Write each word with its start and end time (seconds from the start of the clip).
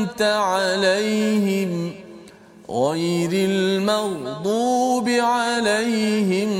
أنعمت 0.00 0.22
عليهم 0.22 1.92
غير 2.70 3.30
المغضوب 3.32 5.08
عليهم 5.08 6.59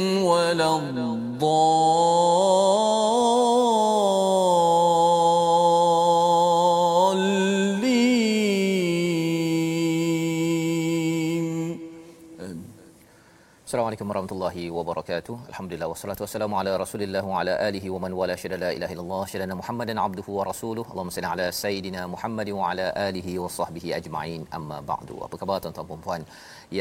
warahmatullahi 14.21 14.65
wabarakatuh. 14.77 15.35
Alhamdulillah 15.51 15.89
wassalatu 15.91 16.23
wassalamu 16.25 16.55
ala 16.61 16.73
Rasulillah 16.83 17.23
wa 17.31 17.37
ala 17.41 17.53
alihi 17.69 17.89
wa 17.95 17.99
man 18.05 18.13
wala 18.21 18.35
syada 18.43 18.57
la 18.65 18.71
ilaha 18.77 18.93
illallah 18.95 19.23
syada 19.33 19.55
Muhammadan 19.61 19.99
abduhu 20.07 20.31
wa 20.39 20.45
rasuluh. 20.49 20.85
Allahumma 20.93 21.15
salli 21.17 21.29
ala 21.35 21.47
sayidina 21.61 22.03
Muhammad 22.15 22.49
wa 22.59 22.65
ala 22.71 22.87
alihi 23.09 23.35
wa 23.43 23.49
sahbihi 23.59 23.95
ajma'in. 23.99 24.43
Amma 24.59 24.79
ba'du. 24.91 25.17
Apa 25.27 25.37
khabar 25.41 25.57
tuan-tuan 25.65 25.89
dan 25.93 26.03
puan 26.07 26.23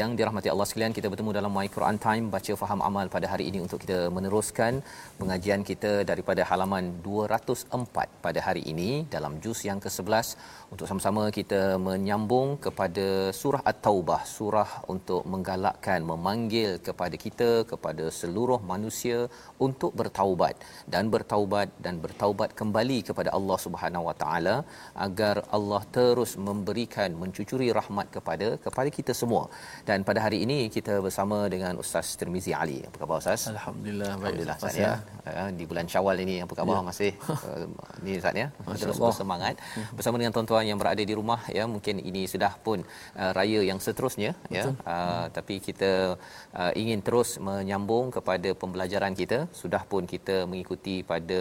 yang 0.00 0.10
dirahmati 0.18 0.50
Allah 0.54 0.66
sekalian? 0.70 0.94
Kita 0.98 1.08
bertemu 1.12 1.32
dalam 1.38 1.52
My 1.58 1.66
Quran 1.76 1.98
Time 2.06 2.26
baca 2.34 2.54
faham 2.62 2.82
amal 2.88 3.08
pada 3.16 3.26
hari 3.32 3.46
ini 3.52 3.60
untuk 3.66 3.80
kita 3.84 3.98
meneruskan 4.16 4.82
pengajian 5.20 5.64
kita 5.70 5.92
daripada 6.10 6.44
halaman 6.50 6.92
204 7.08 8.26
pada 8.26 8.42
hari 8.48 8.64
ini 8.74 8.90
dalam 9.16 9.40
juz 9.46 9.60
yang 9.70 9.80
ke-11 9.86 10.36
untuk 10.72 10.86
sama-sama 10.90 11.22
kita 11.36 11.60
menyambung 11.86 12.48
kepada 12.64 13.06
surah 13.38 13.62
At-Taubah, 13.70 14.20
surah 14.34 14.70
untuk 14.92 15.22
menggalakkan, 15.32 16.00
memanggil 16.10 16.70
kepada 16.88 17.16
kita 17.24 17.48
kepada 17.72 18.04
seluruh 18.18 18.58
manusia 18.72 19.18
untuk 19.66 19.90
bertaubat 20.00 20.54
dan 20.92 21.10
bertaubat 21.14 21.68
dan 21.84 21.94
bertaubat 22.04 22.50
kembali 22.60 22.98
kepada 23.08 23.32
Allah 23.38 23.58
Subhanahu 23.66 24.06
Wa 24.08 24.14
Taala 24.22 24.56
agar 25.06 25.36
Allah 25.56 25.82
terus 25.96 26.32
memberikan 26.48 27.10
mencucuri 27.22 27.68
rahmat 27.78 28.06
kepada 28.16 28.48
kepada 28.66 28.88
kita 28.98 29.12
semua. 29.22 29.44
Dan 29.88 30.06
pada 30.10 30.22
hari 30.26 30.40
ini 30.46 30.58
kita 30.76 30.96
bersama 31.06 31.38
dengan 31.54 31.74
Ustaz 31.82 32.14
Tirmizi 32.20 32.54
Ali. 32.62 32.78
Apa 32.90 32.96
khabar 33.02 33.18
Ustaz? 33.24 33.42
Alhamdulillah 33.54 34.10
baik 34.14 34.22
Alhamdulillah 34.22 34.58
Ustaz 34.62 34.78
ya. 34.84 34.94
Uh, 35.26 35.50
Di 35.58 35.66
bulan 35.70 35.86
Syawal 35.92 36.16
ini 36.26 36.36
apa 36.46 36.54
khabar 36.60 36.78
ya. 36.78 36.86
masih 36.90 37.12
uh, 37.34 37.66
ni 38.06 38.14
Ustaz 38.22 38.34
ya. 38.42 38.48
Terus 38.80 38.98
bersemangat 39.02 39.54
bersama 39.98 40.16
dengan 40.22 40.32
tuan-tuan 40.38 40.59
yang 40.68 40.78
berada 40.82 41.02
di 41.10 41.14
rumah 41.20 41.40
ya. 41.56 41.64
Mungkin 41.74 41.96
ini 42.10 42.22
sudah 42.32 42.52
pun 42.66 42.78
uh, 43.22 43.32
raya 43.38 43.60
yang 43.70 43.80
seterusnya 43.86 44.32
ya. 44.56 44.64
Uh, 44.94 45.26
tapi 45.36 45.56
kita 45.68 45.90
uh, 46.60 46.72
ingin 46.82 47.00
terus 47.06 47.30
menyambung 47.48 48.08
kepada 48.16 48.50
pembelajaran 48.62 49.14
kita. 49.20 49.38
Sudah 49.62 49.82
pun 49.90 50.04
kita 50.14 50.36
mengikuti 50.50 50.96
pada 51.12 51.40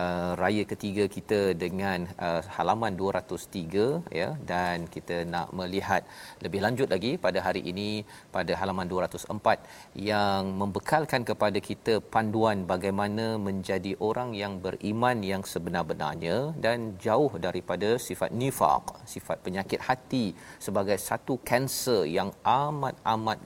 uh, 0.00 0.32
raya 0.42 0.64
ketiga 0.72 1.04
kita 1.16 1.40
dengan 1.64 2.08
uh, 2.26 2.40
halaman 2.56 2.94
203 3.00 4.14
ya 4.20 4.28
dan 4.52 4.86
kita 4.94 5.16
nak 5.34 5.48
melihat 5.58 6.02
lebih 6.44 6.60
lanjut 6.64 6.88
lagi 6.94 7.12
pada 7.24 7.38
hari 7.46 7.62
ini 7.72 7.90
pada 8.36 8.52
halaman 8.60 8.86
204 8.92 10.00
yang 10.12 10.42
membekalkan 10.60 11.22
kepada 11.30 11.58
kita 11.68 11.94
panduan 12.14 12.58
bagaimana 12.72 13.26
menjadi 13.48 13.92
orang 14.08 14.30
yang 14.42 14.54
beriman 14.64 15.18
yang 15.32 15.42
sebenar-benarnya 15.52 16.36
dan 16.64 16.78
jauh 17.06 17.32
daripada 17.46 17.90
sifat 18.06 18.30
nifaq, 18.42 18.84
sifat 19.14 19.38
penyakit 19.46 19.80
hati 19.88 20.24
sebagai 20.66 20.98
satu 21.08 21.34
kanser 21.50 22.02
yang 22.18 22.30
amat-amat 22.60 23.40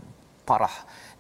parah 0.49 0.77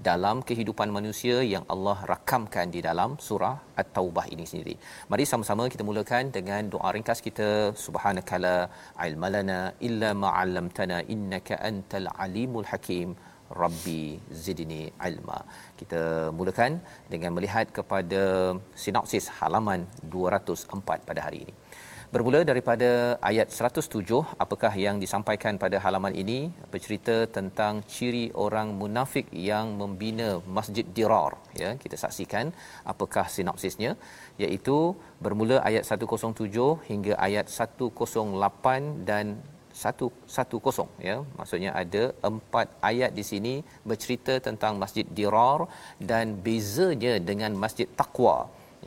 dalam 0.08 0.36
kehidupan 0.48 0.88
manusia 0.96 1.36
yang 1.52 1.64
Allah 1.74 1.96
rakamkan 2.12 2.68
di 2.74 2.80
dalam 2.88 3.10
surah 3.26 3.56
At-Taubah 3.82 4.26
ini 4.34 4.44
sendiri. 4.50 4.74
Mari 5.12 5.24
sama-sama 5.32 5.64
kita 5.74 5.84
mulakan 5.90 6.32
dengan 6.36 6.68
doa 6.74 6.90
ringkas 6.96 7.20
kita 7.28 7.48
subhanakala 7.84 8.56
ilmalana 9.08 9.60
illa 9.88 10.10
ma 10.22 10.30
'allamtana 10.40 10.98
innaka 11.16 11.62
antal 11.70 12.08
alimul 12.26 12.68
hakim. 12.72 13.10
Rabbi 13.62 14.02
zidni 14.44 14.82
ilma. 15.08 15.38
Kita 15.80 16.02
mulakan 16.38 16.80
dengan 17.12 17.30
melihat 17.36 17.66
kepada 17.76 18.22
sinopsis 18.82 19.26
halaman 19.38 19.80
204 20.14 21.08
pada 21.08 21.20
hari 21.26 21.38
ini. 21.44 21.54
Bermula 22.14 22.40
daripada 22.48 22.90
ayat 23.28 23.48
107, 23.50 24.18
apakah 24.44 24.70
yang 24.82 24.96
disampaikan 25.02 25.54
pada 25.62 25.76
halaman 25.84 26.14
ini? 26.22 26.36
Bercerita 26.72 27.16
tentang 27.36 27.82
ciri 27.92 28.26
orang 28.44 28.68
munafik 28.80 29.26
yang 29.48 29.74
membina 29.80 30.28
Masjid 30.56 30.86
Dirar. 30.96 31.32
Ya, 31.62 31.70
kita 31.82 31.96
saksikan 32.02 32.54
apakah 32.92 33.26
sinopsisnya 33.36 33.92
iaitu 34.44 34.76
bermula 35.24 35.58
ayat 35.70 35.82
107 35.90 36.86
hingga 36.90 37.18
ayat 37.28 37.50
108 37.50 39.02
dan 39.10 39.26
110 39.74 40.86
ya 41.08 41.16
maksudnya 41.38 41.70
ada 41.82 42.02
empat 42.30 42.66
ayat 42.90 43.10
di 43.18 43.24
sini 43.30 43.54
bercerita 43.90 44.34
tentang 44.48 44.78
Masjid 44.82 45.06
Dirar 45.18 45.66
dan 46.10 46.38
bezanya 46.46 47.14
dengan 47.30 47.58
Masjid 47.64 47.90
Taqwa 48.00 48.36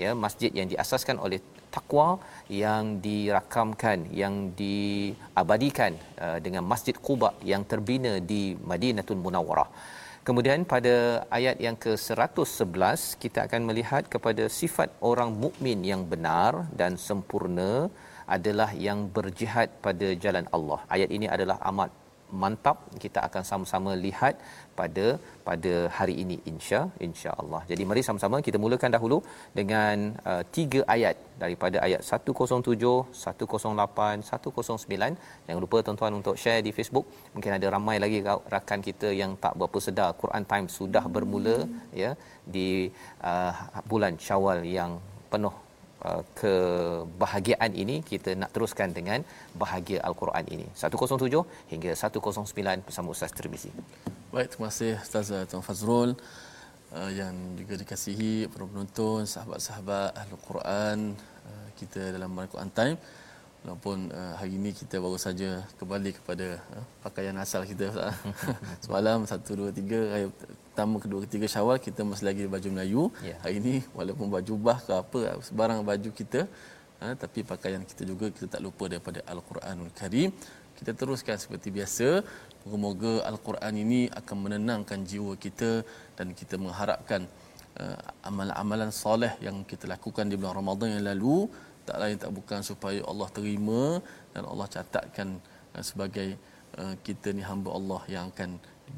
ya 0.04 0.12
masjid 0.24 0.52
yang 0.60 0.70
diasaskan 0.72 1.20
oleh 1.26 1.40
takwa 1.76 2.08
yang 2.50 3.04
dirakamkan 3.06 4.08
yang 4.22 4.56
diabadikan 4.56 5.94
uh, 6.26 6.40
dengan 6.46 6.64
Masjid 6.72 6.96
Quba 6.96 7.32
yang 7.52 7.64
terbina 7.72 8.14
di 8.32 8.56
Madinatul 8.72 9.20
Munawwarah. 9.20 9.70
Kemudian 10.28 10.68
pada 10.68 11.24
ayat 11.32 11.56
yang 11.66 11.78
ke-111 11.80 13.16
kita 13.24 13.48
akan 13.48 13.62
melihat 13.64 14.04
kepada 14.12 14.52
sifat 14.52 14.92
orang 15.00 15.32
mukmin 15.44 15.80
yang 15.92 16.04
benar 16.04 16.68
dan 16.76 17.00
sempurna 17.00 17.88
adalah 18.28 18.76
yang 18.76 19.08
berjihad 19.08 19.72
pada 19.86 20.08
jalan 20.24 20.44
Allah. 20.52 20.80
Ayat 20.92 21.10
ini 21.16 21.32
adalah 21.36 21.58
amat 21.72 22.07
mantap 22.44 22.78
kita 23.04 23.20
akan 23.28 23.44
sama-sama 23.50 23.92
lihat 24.06 24.36
pada 24.80 25.06
pada 25.48 25.74
hari 25.98 26.16
ini 26.24 26.38
insya 26.52 26.80
insya-Allah. 27.08 27.62
Jadi 27.70 27.84
mari 27.90 28.02
sama-sama 28.08 28.38
kita 28.48 28.58
mulakan 28.64 28.92
dahulu 28.96 29.18
dengan 29.60 30.14
uh, 30.32 30.44
tiga 30.58 30.82
ayat 30.96 31.16
daripada 31.44 31.78
ayat 31.88 32.02
107, 32.04 32.94
108, 33.24 34.28
109. 34.30 35.12
Jangan 35.48 35.62
lupa 35.66 35.78
tuan-tuan 35.86 36.14
untuk 36.20 36.36
share 36.44 36.62
di 36.68 36.74
Facebook. 36.78 37.08
Mungkin 37.36 37.54
ada 37.58 37.68
ramai 37.76 37.98
lagi 38.06 38.20
rakan 38.56 38.82
kita 38.90 39.12
yang 39.22 39.34
tak 39.46 39.56
berapa 39.60 39.80
sedar 39.88 40.10
Quran 40.24 40.46
Time 40.52 40.68
sudah 40.80 41.06
bermula 41.16 41.58
ya 42.04 42.12
di 42.56 42.70
uh, 43.32 43.54
bulan 43.92 44.16
Syawal 44.28 44.62
yang 44.78 44.94
penuh 45.32 45.67
Uh, 45.98 46.22
kebahagiaan 46.38 47.74
ini 47.74 48.06
kita 48.06 48.38
nak 48.38 48.54
teruskan 48.54 48.94
dengan 48.94 49.26
bahagia 49.58 49.98
al-Quran 50.06 50.46
ini 50.46 50.68
107 50.78 51.42
hingga 51.74 51.92
109 51.98 52.86
bersama 52.86 53.08
Ustaz 53.10 53.34
Tirmizi. 53.34 53.74
Baik, 54.30 54.54
terima 54.54 54.70
kasih 54.70 54.94
Ustaz 55.02 55.34
Tuan 55.50 55.66
Fazrul 55.66 56.14
uh, 56.94 57.10
yang 57.10 57.34
juga 57.58 57.82
dikasihi 57.82 58.46
para 58.46 58.70
penonton, 58.70 59.26
sahabat-sahabat 59.26 60.14
Ahlul 60.22 60.44
Quran 60.46 60.98
uh, 61.50 61.68
kita 61.82 62.14
dalam 62.14 62.30
Al-Quran 62.30 62.70
Time. 62.78 62.98
Walaupun 63.68 64.16
uh, 64.16 64.34
hari 64.40 64.56
ini 64.56 64.72
kita 64.72 64.96
baru 65.04 65.20
saja 65.20 65.60
kembali 65.76 66.16
kepada 66.16 66.56
uh, 66.72 66.86
pakaian 67.04 67.36
asal 67.36 67.68
kita 67.68 67.92
Semalam 68.84 69.28
1 69.28 69.44
2 69.44 69.76
3 69.76 70.12
raya 70.12 70.28
pertama 70.40 70.96
kedua 71.04 71.20
ketiga 71.28 71.52
Syawal 71.52 71.76
kita 71.88 72.08
masih 72.08 72.26
lagi 72.30 72.48
baju 72.54 72.70
Melayu. 72.72 73.04
Yeah. 73.20 73.36
Hari 73.44 73.60
ini 73.60 73.76
walaupun 73.92 74.32
baju 74.36 74.54
bah 74.56 74.80
ke 74.80 74.94
apa 74.96 75.20
sebarang 75.44 75.84
baju 75.84 76.10
kita 76.20 76.48
ha, 77.04 77.12
tapi 77.24 77.44
pakaian 77.52 77.84
kita 77.84 78.08
juga 78.08 78.32
kita 78.32 78.48
tak 78.56 78.64
lupa 78.64 78.88
daripada 78.88 79.20
al-Quranul 79.28 79.92
Karim 80.00 80.32
kita 80.80 80.96
teruskan 80.96 81.36
seperti 81.36 81.68
biasa 81.68 82.24
moga-moga 82.64 83.28
al-Quran 83.28 83.74
ini 83.84 84.02
akan 84.16 84.38
menenangkan 84.48 85.04
jiwa 85.12 85.36
kita 85.36 85.84
dan 86.16 86.32
kita 86.32 86.56
mengharapkan 86.56 87.28
uh, 87.84 88.00
amalan-amalan 88.24 88.96
soleh 89.04 89.36
yang 89.44 89.68
kita 89.68 89.92
lakukan 89.92 90.32
di 90.32 90.40
bulan 90.40 90.56
Ramadan 90.56 90.96
yang 90.96 91.04
lalu 91.12 91.52
tak 91.89 91.97
lain 92.03 92.17
tak 92.23 92.31
bukan 92.39 92.61
supaya 92.71 93.01
Allah 93.11 93.29
terima 93.37 93.83
dan 94.35 94.43
Allah 94.53 94.67
catatkan 94.75 95.29
uh, 95.75 95.83
sebagai 95.89 96.29
uh, 96.81 96.95
kita 97.07 97.29
ni 97.37 97.43
hamba 97.51 97.71
Allah 97.79 98.01
yang 98.15 98.25
akan 98.33 98.51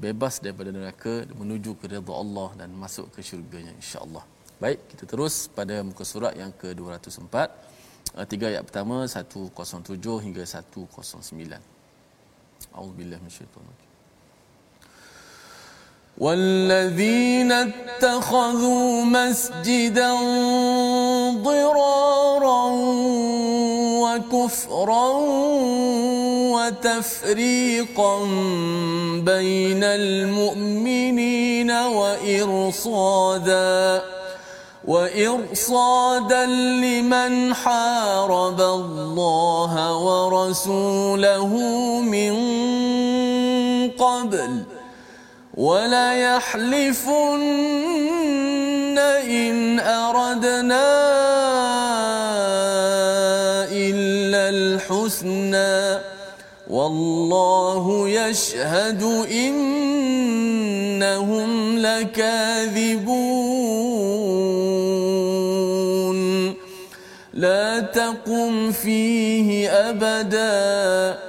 bebas 0.04 0.34
daripada 0.44 0.70
neraka 0.76 1.14
menuju 1.40 1.70
ke 1.80 1.86
redha 1.94 2.14
Allah 2.22 2.48
dan 2.60 2.68
masuk 2.84 3.06
ke 3.14 3.20
syurganya 3.28 3.72
insya-Allah. 3.80 4.24
Baik, 4.62 4.80
kita 4.90 5.04
terus 5.12 5.34
pada 5.56 5.74
muka 5.88 6.04
surat 6.12 6.32
yang 6.42 6.52
ke-204. 6.60 7.36
Uh, 8.14 8.26
tiga 8.32 8.46
ayat 8.52 8.62
pertama 8.68 8.96
107 9.08 9.98
hingga 10.26 10.42
109. 10.44 11.16
A'udzubillahi 12.74 13.20
minasyaitonir 13.24 13.72
rajim. 13.72 13.94
والذين 16.18 17.52
اتخذوا 17.52 19.04
مسجدا 19.04 20.12
ضرارا 21.43 22.65
وكفرا 24.01 25.09
وتفريقا 26.53 28.17
بين 29.25 29.83
المؤمنين 29.83 31.71
وإرصادا 32.11 33.39
وإرصادا 34.87 36.45
لمن 36.45 37.53
حارب 37.53 38.61
الله 38.61 39.97
ورسوله 39.97 41.47
من 42.01 42.33
قبل 43.91 44.63
ولا 45.57 46.13
يحلفن 46.13 47.39
إن 48.99 49.79
أردنا 49.79 50.89
إلا 53.71 54.49
الحسنى 54.49 55.99
والله 56.69 58.09
يشهد 58.09 59.03
إنهم 59.31 60.59
لكاذبون 61.77 63.29
لا 67.33 67.79
تقم 67.79 68.71
فيه 68.71 69.69
أبداً 69.69 71.28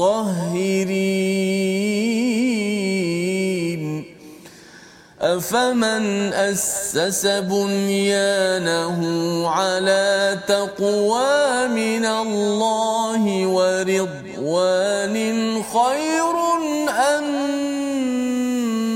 المطهرين 0.00 1.20
أفمن 5.20 6.32
أسس 6.32 7.26
بنيانه 7.26 8.98
على 9.48 10.38
تقوى 10.48 11.68
من 11.68 12.06
الله 12.06 13.46
ورضوان 13.46 15.16
خير 15.62 16.36
أم 16.88 17.24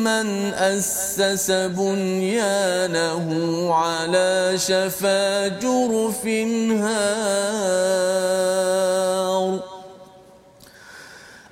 من 0.05 0.55
أسس 0.55 1.51
بنيانه 1.51 3.29
على 3.75 4.53
شفا 4.57 5.49
جرف 5.49 6.27
هار؟ 6.81 7.75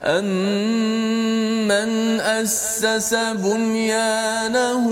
أمن 0.05 1.71
أسس 2.21 3.15
بنيانه 3.15 4.87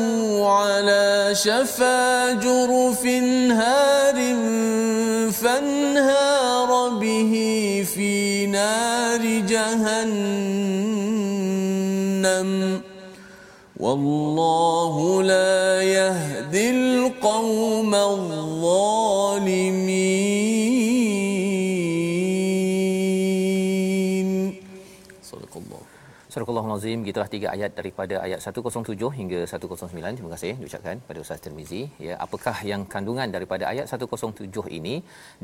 على 0.49 1.31
شفا 1.35 2.33
جرف 2.33 3.07
هار 3.51 4.19
فانهار 5.33 6.89
به 6.89 7.33
في 7.95 8.47
نار 8.47 9.23
جهنم. 9.49 10.51
والله 13.81 15.23
لا 15.23 15.83
يهدي 15.83 16.71
القوم 16.71 17.95
الظالمين. 17.95 19.11
Surah 26.33 26.47
Al-Azim 26.63 26.99
gitulah 27.07 27.29
tiga 27.33 27.47
ayat 27.53 27.71
daripada 27.79 28.15
ayat 28.25 28.39
107 28.49 29.07
hingga 29.19 29.39
109. 29.53 30.15
Terima 30.19 30.31
kasih 30.35 30.53
diucapkan 30.61 30.97
pada 31.07 31.19
Ustaz 31.25 31.41
Tirmizi. 31.45 31.81
Ya, 32.07 32.15
apakah 32.25 32.55
yang 32.71 32.83
kandungan 32.93 33.35
daripada 33.37 33.65
ayat 33.71 33.91
107 33.91 34.63
ini 34.79 34.95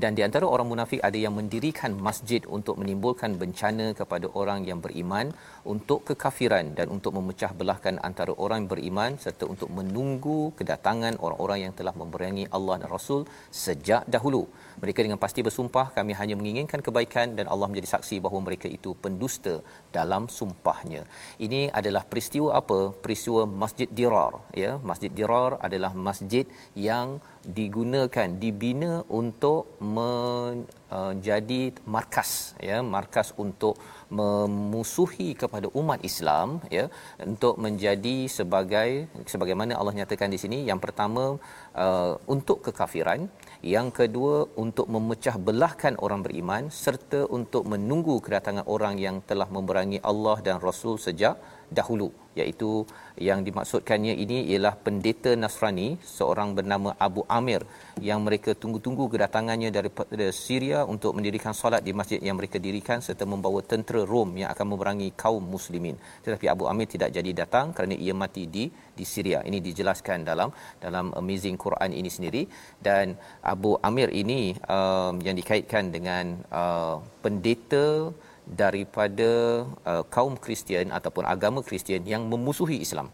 dan 0.02 0.14
di 0.18 0.22
antara 0.26 0.46
orang 0.54 0.68
munafik 0.72 1.00
ada 1.08 1.18
yang 1.24 1.34
mendirikan 1.38 1.90
masjid 2.08 2.42
untuk 2.56 2.78
menimbulkan 2.82 3.34
bencana 3.40 3.86
kepada 4.00 4.30
orang 4.42 4.62
yang 4.68 4.78
beriman 4.84 5.34
untuk 5.74 6.06
kekafiran 6.10 6.78
dan 6.78 6.86
untuk 6.96 7.14
memecah 7.18 7.50
belahkan 7.62 7.98
antara 8.10 8.34
orang 8.44 8.58
yang 8.62 8.70
beriman 8.74 9.18
serta 9.24 9.44
untuk 9.54 9.70
menunggu 9.78 10.38
kedatangan 10.60 11.18
orang-orang 11.24 11.60
yang 11.66 11.74
telah 11.80 11.96
memerangi 12.02 12.46
Allah 12.58 12.78
dan 12.84 12.90
Rasul 12.96 13.26
sejak 13.64 14.06
dahulu. 14.06 14.44
Mereka 14.84 15.02
dengan 15.02 15.18
pasti 15.26 15.42
bersumpah 15.48 15.86
kami 15.98 16.14
hanya 16.20 16.38
menginginkan 16.38 16.78
kebaikan 16.86 17.34
dan 17.34 17.48
Allah 17.52 17.66
menjadi 17.72 17.90
saksi 17.96 18.16
bahawa 18.22 18.40
mereka 18.48 18.70
itu 18.78 18.92
pendusta 19.04 19.54
dalam 19.98 20.30
sumpahnya. 20.76 21.02
Ini 21.40 21.60
adalah 21.72 22.04
peristiwa 22.10 22.50
apa? 22.60 22.92
Peristiwa 23.04 23.42
Masjid 23.62 23.88
Dirar, 23.98 24.32
ya. 24.62 24.72
Masjid 24.90 25.10
Dirar 25.18 25.56
adalah 25.66 25.92
masjid 26.08 26.44
yang 26.88 27.08
digunakan 27.60 28.28
dibina 28.42 28.92
untuk 29.20 29.78
menjadi 29.78 31.62
uh, 31.70 31.78
markas 31.94 32.30
ya 32.58 32.82
markas 32.82 33.30
untuk 33.44 33.78
memusuhi 34.10 35.28
kepada 35.42 35.70
umat 35.80 36.02
Islam 36.10 36.58
ya 36.76 36.90
untuk 37.22 37.54
menjadi 37.64 38.16
sebagai 38.26 38.90
sebagaimana 39.30 39.78
Allah 39.78 39.94
nyatakan 40.00 40.34
di 40.34 40.38
sini 40.42 40.58
yang 40.70 40.82
pertama 40.82 41.38
uh, 41.84 42.12
untuk 42.34 42.66
kekafiran 42.66 43.30
yang 43.64 43.88
kedua 43.88 44.50
untuk 44.60 44.86
memecah 44.92 45.36
belahkan 45.40 45.96
orang 46.04 46.20
beriman 46.26 46.68
serta 46.68 47.24
untuk 47.30 47.64
menunggu 47.64 48.20
kedatangan 48.20 48.68
orang 48.68 49.00
yang 49.00 49.22
telah 49.24 49.48
memerangi 49.48 50.02
Allah 50.04 50.36
dan 50.44 50.60
Rasul 50.60 51.00
sejak 51.00 51.40
dahulu 51.70 52.08
iaitu 52.36 52.84
yang 53.16 53.40
dimaksudkannya 53.40 54.12
ini 54.12 54.38
ialah 54.52 54.76
pendeta 54.76 55.32
Nasrani 55.40 55.96
seorang 56.04 56.52
bernama 56.52 56.92
Abu 57.00 57.24
Amir 57.32 57.64
yang 58.08 58.20
mereka 58.20 58.52
tunggu-tunggu 58.52 59.08
kedatangannya 59.08 59.72
daripada 59.72 60.28
Syria 60.36 60.84
untuk 60.84 61.16
mendirikan 61.16 61.56
solat 61.56 61.80
di 61.80 61.96
masjid 61.96 62.20
yang 62.20 62.36
mereka 62.36 62.60
dirikan 62.60 63.00
serta 63.00 63.24
membawa 63.24 63.64
tentera 63.64 64.04
Rom 64.04 64.36
yang 64.36 64.52
akan 64.52 64.66
memerangi 64.76 65.08
kaum 65.16 65.40
muslimin. 65.40 65.96
Tetapi 66.24 66.46
Abu 66.52 66.68
Amir 66.68 66.86
tidak 66.92 67.08
jadi 67.16 67.30
datang 67.32 67.72
kerana 67.72 67.96
ia 67.96 68.12
mati 68.12 68.44
di 68.44 68.68
di 68.68 69.04
Syria. 69.08 69.40
Ini 69.40 69.58
dijelaskan 69.64 70.28
dalam 70.28 70.52
dalam 70.76 71.16
amazing 71.16 71.56
Quran 71.56 71.96
ini 71.96 72.12
sendiri. 72.12 72.42
Dan 72.76 73.16
Abu 73.40 73.80
Amir 73.80 74.12
ini 74.12 74.52
um, 74.68 75.16
yang 75.24 75.36
dikaitkan 75.40 75.88
dengan 75.88 76.36
uh, 76.52 77.00
pendeta 77.24 78.12
daripada 78.46 79.30
uh, 79.82 80.04
kaum 80.06 80.38
Kristian 80.38 80.94
ataupun 80.94 81.26
agama 81.26 81.60
Kristian 81.66 82.06
yang 82.06 82.30
memusuhi 82.30 82.78
Islam. 82.86 83.10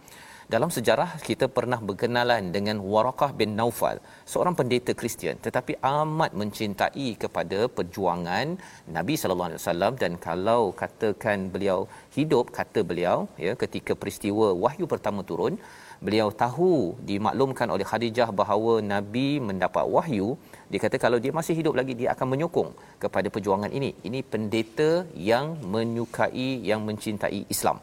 Dalam 0.53 0.69
sejarah 0.77 1.11
kita 1.27 1.47
pernah 1.57 1.79
berkenalan 1.89 2.53
dengan 2.57 2.77
Warakah 2.93 3.31
bin 3.41 3.51
Naufal, 3.59 3.97
seorang 4.33 4.55
pendeta 4.59 4.93
Kristian 5.01 5.41
tetapi 5.47 5.81
amat 5.81 6.37
mencintai 6.41 7.07
kepada 7.23 7.59
perjuangan 7.77 8.61
Nabi 8.97 9.15
sallallahu 9.21 9.49
alaihi 9.51 9.63
wasallam 9.63 9.93
dan 10.03 10.13
kalau 10.27 10.63
katakan 10.83 11.49
beliau 11.55 11.79
hidup 12.17 12.53
kata 12.59 12.83
beliau 12.91 13.17
ya 13.47 13.55
ketika 13.63 13.95
peristiwa 13.97 14.53
wahyu 14.65 14.85
pertama 14.95 15.23
turun 15.31 15.57
beliau 16.07 16.29
tahu 16.43 16.73
dimaklumkan 17.11 17.69
oleh 17.75 17.87
Khadijah 17.91 18.29
bahawa 18.41 18.75
nabi 18.93 19.29
mendapat 19.49 19.85
wahyu 19.97 20.29
dia 20.73 20.81
kata 20.85 20.97
kalau 21.05 21.19
dia 21.25 21.33
masih 21.39 21.55
hidup 21.61 21.75
lagi 21.79 21.95
dia 22.01 22.09
akan 22.15 22.27
menyokong 22.33 22.71
kepada 23.03 23.29
perjuangan 23.35 23.73
ini. 23.79 23.91
Ini 24.09 24.21
pendeta 24.33 24.91
yang 25.31 25.47
menyukai 25.75 26.51
yang 26.71 26.81
mencintai 26.89 27.41
Islam. 27.55 27.79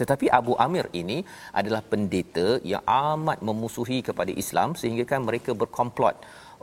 Tetapi 0.00 0.26
Abu 0.38 0.52
Amir 0.64 0.86
ini 1.00 1.18
adalah 1.60 1.80
pendeta 1.92 2.48
yang 2.72 2.82
amat 3.12 3.38
memusuhi 3.48 3.98
kepada 4.08 4.32
Islam 4.42 4.76
sehingga 4.80 5.04
kan 5.12 5.24
mereka 5.28 5.56
berkomplot 5.62 6.16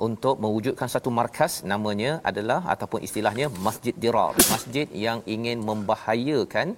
untuk 0.08 0.36
mewujudkan 0.43 0.89
satu 0.96 1.10
markas 1.20 1.53
namanya 1.72 2.12
adalah 2.29 2.62
ataupun 2.74 3.01
istilahnya 3.08 3.48
Masjid 3.65 3.96
Dirar. 4.03 4.34
Masjid 4.53 4.88
yang 5.05 5.20
ingin 5.36 5.58
membahayakan 5.70 6.77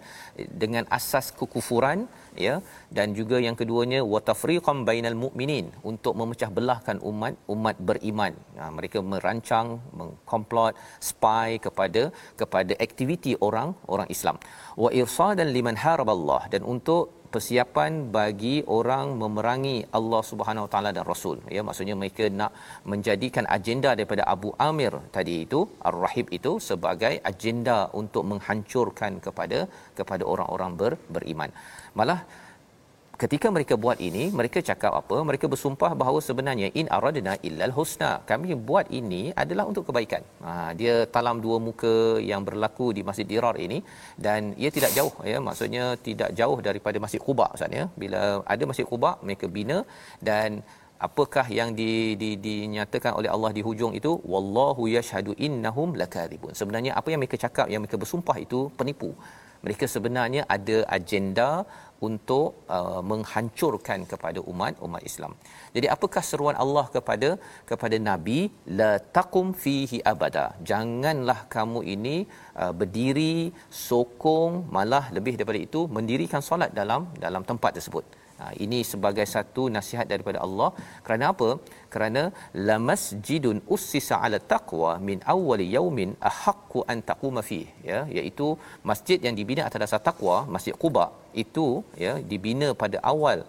dengan 0.64 0.84
asas 0.98 1.28
kekufuran 1.40 2.08
ya 2.48 2.56
dan 2.98 3.08
juga 3.20 3.38
yang 3.46 3.56
keduanya 3.62 4.00
wa 4.14 4.20
tafriqan 4.30 4.80
bainal 4.90 5.18
mu'minin 5.24 5.68
untuk 5.92 6.14
memecah 6.22 6.50
belahkan 6.58 7.00
umat 7.10 7.36
umat 7.56 7.76
beriman. 7.90 8.34
Nah, 8.58 8.70
mereka 8.78 9.02
merancang 9.14 9.68
mengkomplot 10.00 10.74
spy 11.10 11.50
kepada 11.66 12.04
kepada 12.42 12.74
aktiviti 12.88 13.34
orang 13.48 13.72
orang 13.96 14.10
Islam. 14.16 14.38
Wa 14.84 14.90
irsadan 15.02 15.50
liman 15.58 15.78
haraballah 15.86 16.44
dan 16.54 16.64
untuk 16.76 17.04
persiapan 17.36 17.94
bagi 18.18 18.56
orang 18.78 19.08
memerangi 19.22 19.78
Allah 19.98 20.22
Subhanahu 20.30 20.66
Wa 20.66 20.72
Taala 20.74 20.90
dan 20.98 21.06
Rasul. 21.12 21.38
Ya 21.56 21.62
maksudnya 21.68 21.96
mereka 22.02 22.26
nak 22.40 22.52
menjadikan 22.92 23.46
agenda 23.58 23.90
daripada 24.00 24.24
Abu 24.34 24.50
Amir 24.68 24.94
tadi 25.18 25.36
itu 25.46 25.60
Ar-Rahib 25.90 26.28
itu 26.38 26.52
sebagai 26.70 27.14
agenda 27.32 27.78
untuk 28.02 28.24
menghancurkan 28.32 29.20
kepada 29.26 29.60
kepada 30.00 30.24
orang-orang 30.34 30.72
ber, 30.82 30.94
beriman. 31.16 31.52
Malah 32.00 32.20
ketika 33.22 33.48
mereka 33.56 33.74
buat 33.84 33.98
ini 34.08 34.24
mereka 34.40 34.60
cakap 34.70 34.94
apa? 35.02 35.18
Mereka 35.30 35.46
bersumpah 35.54 35.92
bahawa 36.02 36.20
sebenarnya 36.28 36.68
in 36.80 36.88
aradna 36.98 37.34
illal 37.48 37.74
husna. 37.78 38.12
Kami 38.32 38.58
buat 38.70 38.88
ini 39.00 39.22
adalah 39.44 39.66
untuk 39.72 39.84
kebaikan. 39.90 40.24
Ha, 40.46 40.54
dia 40.80 40.96
talam 41.16 41.40
dua 41.46 41.58
muka 41.68 41.96
yang 42.32 42.42
berlaku 42.48 42.88
di 42.98 43.04
Masjid 43.10 43.28
Dirar 43.32 43.56
ini 43.66 43.80
dan 44.26 44.52
ia 44.64 44.72
tidak 44.78 44.92
jauh 44.98 45.16
ya. 45.32 45.40
Maksudnya 45.48 45.86
tidak 46.08 46.32
jauh 46.40 46.58
daripada 46.70 47.00
Masjid 47.06 47.24
Quba 47.28 47.48
maksudnya 47.54 47.86
bila 48.04 48.24
ada 48.56 48.64
Masjid 48.72 48.88
Quba 48.92 49.12
mereka 49.28 49.48
bina 49.58 49.80
dan 50.30 50.60
apakah 51.08 51.48
yang 51.60 51.70
di, 51.80 51.92
di, 52.22 52.30
dinyatakan 52.46 53.12
oleh 53.20 53.30
Allah 53.36 53.52
di 53.58 53.64
hujung 53.68 53.96
itu? 54.00 54.12
Wallahu 54.34 54.84
yashhadu 54.98 55.32
innahum 55.48 55.90
lakadzibun 56.02 56.54
sebenarnya 56.60 56.92
apa 57.00 57.08
yang 57.12 57.20
mereka 57.24 57.40
cakap 57.46 57.68
yang 57.72 57.82
mereka 57.84 58.00
bersumpah 58.04 58.38
itu 58.46 58.62
penipu. 58.80 59.12
Mereka 59.66 59.86
sebenarnya 59.94 60.42
ada 60.56 60.78
agenda 60.98 61.50
untuk 62.08 62.48
uh, 62.78 63.02
menghancurkan 63.12 64.00
kepada 64.12 64.40
umat 64.52 64.82
umat 64.86 65.04
Islam. 65.10 65.32
Jadi 65.76 65.88
apakah 65.96 66.24
seruan 66.30 66.58
Allah 66.64 66.86
kepada 66.96 67.30
kepada 67.70 67.98
Nabi 68.10 68.40
la 68.80 68.92
taqum 69.18 69.48
fihi 69.64 70.00
abada. 70.14 70.46
Janganlah 70.72 71.40
kamu 71.56 71.82
ini 71.96 72.18
uh, 72.62 72.74
berdiri 72.80 73.54
sokong 73.88 74.68
malah 74.78 75.06
lebih 75.18 75.36
daripada 75.40 75.62
itu 75.68 75.82
mendirikan 75.98 76.44
solat 76.50 76.72
dalam 76.82 77.04
dalam 77.26 77.46
tempat 77.52 77.74
tersebut. 77.80 78.06
Ha, 78.40 78.46
ini 78.64 78.80
sebagai 78.90 79.26
satu 79.34 79.64
nasihat 79.76 80.08
daripada 80.12 80.40
Allah. 80.46 80.70
Kerana 81.06 81.26
apa? 81.34 81.50
Kerana 81.94 82.24
la 82.68 82.76
masjidun 82.90 83.60
ussisa 83.76 84.16
ala 84.26 84.40
taqwa 84.54 84.92
min 85.10 85.20
awwal 85.34 85.64
yaumin 85.76 86.12
ahaqqu 86.32 86.82
an 86.94 87.00
taquma 87.10 87.44
fi 87.50 87.60
ya 87.92 88.00
iaitu 88.18 88.48
masjid 88.92 89.20
yang 89.28 89.38
dibina 89.40 89.64
atas 89.68 89.82
dasar 89.84 90.02
takwa 90.08 90.36
Masjid 90.56 90.76
Quba 90.84 91.06
itu 91.44 91.68
ya 92.06 92.14
dibina 92.32 92.70
pada 92.84 93.00
awal 93.14 93.40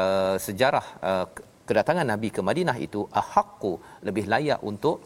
uh, 0.00 0.36
sejarah 0.46 0.86
uh, 1.10 1.24
kedatangan 1.68 2.06
Nabi 2.12 2.28
ke 2.36 2.40
Madinah 2.48 2.76
itu 2.86 3.02
ahaqqu 3.22 3.72
lebih 4.08 4.26
layak 4.32 4.60
untuk 4.70 4.98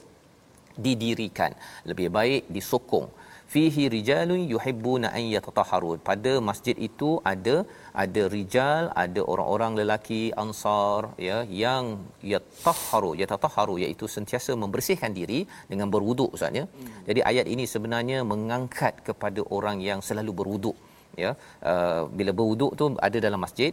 didirikan 0.86 1.52
lebih 1.90 2.08
baik 2.16 2.42
disokong 2.56 3.08
fihi 3.52 3.84
rijalun 3.94 4.40
yuhibbuna 4.52 5.08
an 5.18 5.24
yatatahharun. 5.34 5.98
Pada 6.08 6.32
masjid 6.48 6.76
itu 6.88 7.10
ada 7.32 7.56
ada 8.04 8.22
rijal 8.34 8.84
ada 9.04 9.20
orang-orang 9.32 9.72
lelaki 9.80 10.22
ansar 10.42 11.00
ya 11.28 11.38
yang 11.62 11.84
yatahharu 12.32 13.12
yatatahharu 13.22 13.76
iaitu 13.84 14.06
sentiasa 14.16 14.52
membersihkan 14.62 15.12
diri 15.18 15.40
dengan 15.70 15.88
berwuduk 15.94 16.30
ustaz 16.36 16.58
ya. 16.60 16.64
Hmm. 16.66 16.90
jadi 17.08 17.20
ayat 17.30 17.46
ini 17.54 17.64
sebenarnya 17.74 18.18
mengangkat 18.32 18.94
kepada 19.08 19.40
orang 19.56 19.80
yang 19.88 20.02
selalu 20.08 20.34
berwuduk 20.40 20.76
ya. 21.24 21.30
Uh, 21.70 22.02
bila 22.18 22.32
berwuduk 22.38 22.72
tu 22.80 22.86
ada 23.08 23.18
dalam 23.26 23.40
masjid 23.46 23.72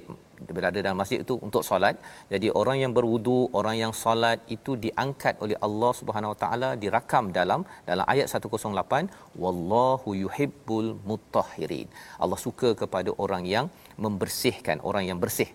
berada 0.58 0.80
dalam 0.86 1.00
masjid 1.02 1.20
itu 1.26 1.36
untuk 1.48 1.64
solat. 1.70 1.96
Jadi 2.34 2.48
orang 2.62 2.78
yang 2.84 2.92
berwudu 2.98 3.38
orang 3.60 3.76
yang 3.84 3.94
solat 4.04 4.40
itu 4.56 4.72
diangkat 4.86 5.36
oleh 5.46 5.58
Allah 5.68 5.92
Subhanahu 6.00 6.34
Wa 6.34 6.40
Taala 6.44 6.70
dirakam 6.84 7.32
dalam 7.40 7.64
dalam 7.90 8.06
ayat 8.14 8.28
108 8.28 9.40
wallahu 9.44 10.12
yuhibbul 10.24 10.92
mutahhirin. 11.10 11.88
Allah 12.24 12.40
suka 12.46 12.72
kepada 12.84 13.12
orang 13.26 13.46
yang 13.56 13.68
membersihkan 14.06 14.80
orang 14.92 15.06
yang 15.12 15.20
bersih 15.26 15.50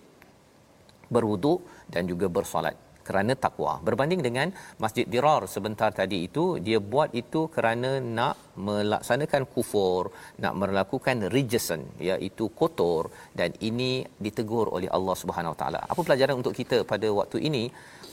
berwudu 1.15 1.53
dan 1.93 2.03
juga 2.11 2.27
bersolat 2.37 2.75
kerana 3.09 3.33
takwa. 3.45 3.73
Berbanding 3.87 4.21
dengan 4.27 4.47
Masjid 4.83 5.05
Dirar 5.13 5.41
sebentar 5.55 5.89
tadi 5.99 6.19
itu 6.27 6.45
dia 6.67 6.79
buat 6.93 7.09
itu 7.21 7.41
kerana 7.55 7.91
nak 8.17 8.35
melaksanakan 8.67 9.43
kufur 9.53 10.03
nak 10.43 10.53
melakukan 10.61 11.17
rejection 11.35 11.81
iaitu 12.09 12.45
kotor 12.59 13.03
dan 13.39 13.49
ini 13.69 13.91
ditegur 14.25 14.67
oleh 14.77 14.91
Allah 14.97 15.15
Subhanahu 15.23 15.57
taala. 15.61 15.81
Apa 15.91 16.01
pelajaran 16.07 16.37
untuk 16.41 16.53
kita 16.61 16.79
pada 16.93 17.09
waktu 17.19 17.39
ini? 17.49 17.63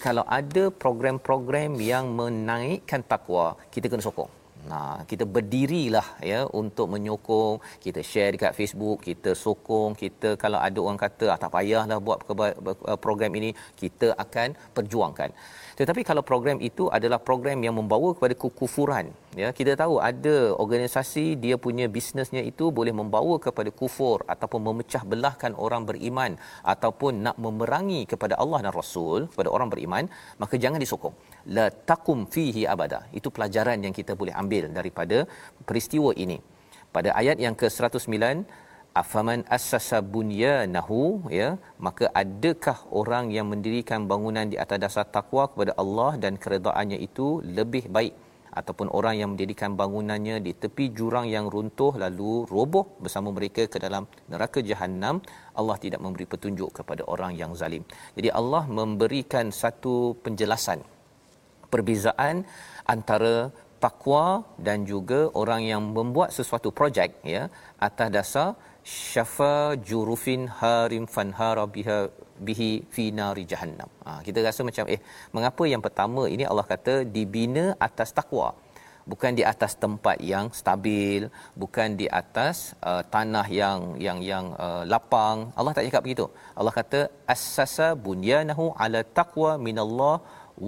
Kalau 0.07 0.25
ada 0.39 0.65
program-program 0.85 1.73
yang 1.93 2.07
menaikkan 2.21 3.03
takwa 3.13 3.47
kita 3.75 3.89
kena 3.93 4.05
sokong 4.09 4.46
Nah, 4.71 5.07
kita 5.11 5.25
berdirilah 5.35 6.09
ya 6.31 6.41
untuk 6.61 6.87
menyokong, 6.95 7.63
kita 7.85 8.01
share 8.11 8.35
dekat 8.35 8.53
Facebook, 8.59 8.99
kita 9.09 9.31
sokong, 9.45 9.95
kita 10.03 10.35
kalau 10.43 10.59
ada 10.67 10.79
orang 10.83 10.99
kata 10.99 11.25
ah, 11.33 11.39
tak 11.43 11.51
payahlah 11.55 11.99
buat 12.07 12.19
eh, 12.51 12.99
program 12.99 13.33
ini, 13.39 13.51
kita 13.79 14.19
akan 14.25 14.59
perjuangkan. 14.77 15.31
Tetapi 15.79 16.03
kalau 16.09 16.23
program 16.31 16.59
itu 16.69 16.89
adalah 16.97 17.21
program 17.21 17.61
yang 17.67 17.77
membawa 17.79 18.11
kepada 18.17 18.35
kekufuran, 18.43 19.13
ya, 19.37 19.53
kita 19.59 19.77
tahu 19.77 20.01
ada 20.11 20.57
organisasi 20.65 21.37
dia 21.45 21.61
punya 21.61 21.87
bisnesnya 21.97 22.41
itu 22.41 22.73
boleh 22.79 22.97
membawa 22.97 23.37
kepada 23.47 23.69
kufur 23.81 24.25
ataupun 24.25 24.61
memecah 24.69 25.05
belahkan 25.05 25.53
orang 25.53 25.85
beriman 25.85 26.41
ataupun 26.65 27.13
nak 27.29 27.37
memerangi 27.37 28.09
kepada 28.09 28.35
Allah 28.43 28.65
dan 28.65 28.73
Rasul 28.73 29.29
kepada 29.29 29.53
orang 29.53 29.69
beriman, 29.69 30.05
maka 30.43 30.57
jangan 30.57 30.81
disokong 30.81 31.15
la 31.57 31.67
taqum 31.91 32.27
fihi 32.35 32.63
abada. 32.75 33.01
Itu 33.19 33.31
pelajaran 33.37 33.79
yang 33.87 33.95
kita 33.99 34.13
boleh 34.21 34.35
ambil 34.43 34.65
daripada 34.79 35.19
peristiwa 35.69 36.11
ini. 36.25 36.39
Pada 36.97 37.11
ayat 37.21 37.37
yang 37.45 37.55
ke-109 37.61 38.17
afaman 39.01 39.41
assasa 39.57 39.99
bunyanahu 40.15 41.01
ya 41.39 41.49
maka 41.87 42.09
adakah 42.23 42.79
orang 43.01 43.27
yang 43.37 43.47
mendirikan 43.53 44.09
bangunan 44.11 44.47
di 44.53 44.57
atas 44.65 44.79
dasar 44.85 45.05
takwa 45.17 45.45
kepada 45.53 45.73
Allah 45.83 46.13
dan 46.23 46.41
keredaannya 46.45 46.99
itu 47.09 47.27
lebih 47.59 47.85
baik? 47.97 48.15
Ataupun 48.61 48.89
orang 48.99 49.15
yang 49.21 49.29
mendirikan 49.33 49.77
bangunannya 49.81 50.37
di 50.41 50.53
tepi 50.63 50.85
jurang 50.99 51.27
yang 51.29 51.47
runtuh 51.55 51.93
lalu 52.03 52.49
roboh 52.49 52.85
bersama 53.05 53.29
mereka 53.29 53.69
ke 53.73 53.77
dalam 53.77 54.09
neraka 54.33 54.65
jahanam 54.69 55.21
Allah 55.61 55.77
tidak 55.85 56.01
memberi 56.01 56.25
petunjuk 56.25 56.73
kepada 56.79 57.05
orang 57.05 57.37
yang 57.37 57.53
zalim. 57.53 57.85
Jadi 58.17 58.33
Allah 58.41 58.65
memberikan 58.65 59.53
satu 59.53 60.17
penjelasan 60.25 60.96
perbezaan 61.73 62.37
antara 62.95 63.37
takwa 63.85 64.27
dan 64.67 64.79
juga 64.93 65.21
orang 65.41 65.63
yang 65.71 65.83
membuat 65.97 66.31
sesuatu 66.39 66.69
projek 66.79 67.11
ya 67.35 67.43
atas 67.89 68.09
dasar 68.17 68.49
syafa 68.97 69.55
jurufin 69.89 70.43
harim 70.61 71.05
fanhara 71.15 71.65
biha 71.75 71.99
bihi 72.47 72.71
fi 72.95 73.05
nari 73.19 73.45
jahannam. 73.53 73.91
Ha, 74.07 74.11
kita 74.27 74.39
rasa 74.49 74.61
macam 74.69 74.85
eh 74.95 75.01
mengapa 75.37 75.65
yang 75.73 75.83
pertama 75.87 76.23
ini 76.35 76.45
Allah 76.51 76.67
kata 76.73 76.95
dibina 77.15 77.65
atas 77.87 78.11
takwa 78.19 78.49
bukan 79.11 79.33
di 79.39 79.43
atas 79.53 79.73
tempat 79.85 80.17
yang 80.33 80.47
stabil 80.61 81.23
bukan 81.63 81.89
di 82.01 82.07
atas 82.21 82.57
uh, 82.91 83.03
tanah 83.15 83.47
yang 83.61 83.81
yang 84.07 84.19
yang 84.31 84.47
uh, 84.65 84.83
lapang 84.93 85.39
Allah 85.59 85.75
tak 85.77 85.87
cakap 85.89 86.03
begitu 86.07 86.27
Allah 86.59 86.75
kata 86.79 87.01
assasa 87.35 87.89
bunyanahu 88.07 88.67
ala 88.85 89.03
taqwa 89.19 89.53
minallah 89.69 90.17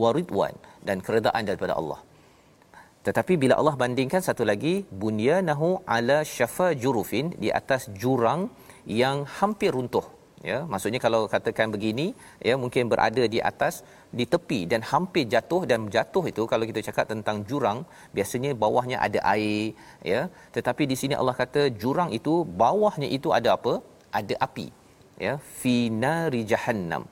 waridwan 0.02 0.54
dan 0.88 1.00
keredaan 1.06 1.44
daripada 1.48 1.74
Allah. 1.80 2.00
Tetapi 3.06 3.34
bila 3.42 3.54
Allah 3.60 3.74
bandingkan 3.82 4.22
satu 4.28 4.44
lagi 4.50 4.74
bunyanahu 5.02 5.68
ala 5.96 6.18
syafa 6.36 6.68
jurufin 6.82 7.32
di 7.42 7.48
atas 7.60 7.82
jurang 8.02 8.40
yang 8.84 9.18
hampir 9.38 9.72
runtuh. 9.76 10.06
Ya 10.48 10.58
maksudnya 10.70 11.00
kalau 11.04 11.20
katakan 11.32 11.68
begini 11.74 12.14
ya 12.48 12.54
mungkin 12.62 12.86
berada 12.92 13.24
di 13.34 13.38
atas 13.50 13.82
di 14.18 14.22
tepi 14.32 14.70
dan 14.70 14.86
hampir 14.90 15.24
jatuh 15.34 15.66
dan 15.70 15.90
jatuh 15.94 16.22
itu 16.30 16.42
kalau 16.52 16.64
kita 16.70 16.80
cakap 16.88 17.10
tentang 17.12 17.42
jurang 17.50 17.82
biasanya 18.16 18.54
bawahnya 18.62 18.98
ada 19.06 19.20
air 19.34 19.74
ya. 20.12 20.20
Tetapi 20.56 20.86
di 20.92 20.96
sini 21.00 21.14
Allah 21.20 21.34
kata 21.42 21.74
jurang 21.82 22.12
itu 22.18 22.46
bawahnya 22.62 23.10
itu 23.18 23.34
ada 23.38 23.58
apa? 23.58 23.74
Ada 24.20 24.36
api 24.46 24.66
ya. 25.26 25.34
Fi 25.60 25.76
nari 26.04 26.42
jahannam 26.52 27.04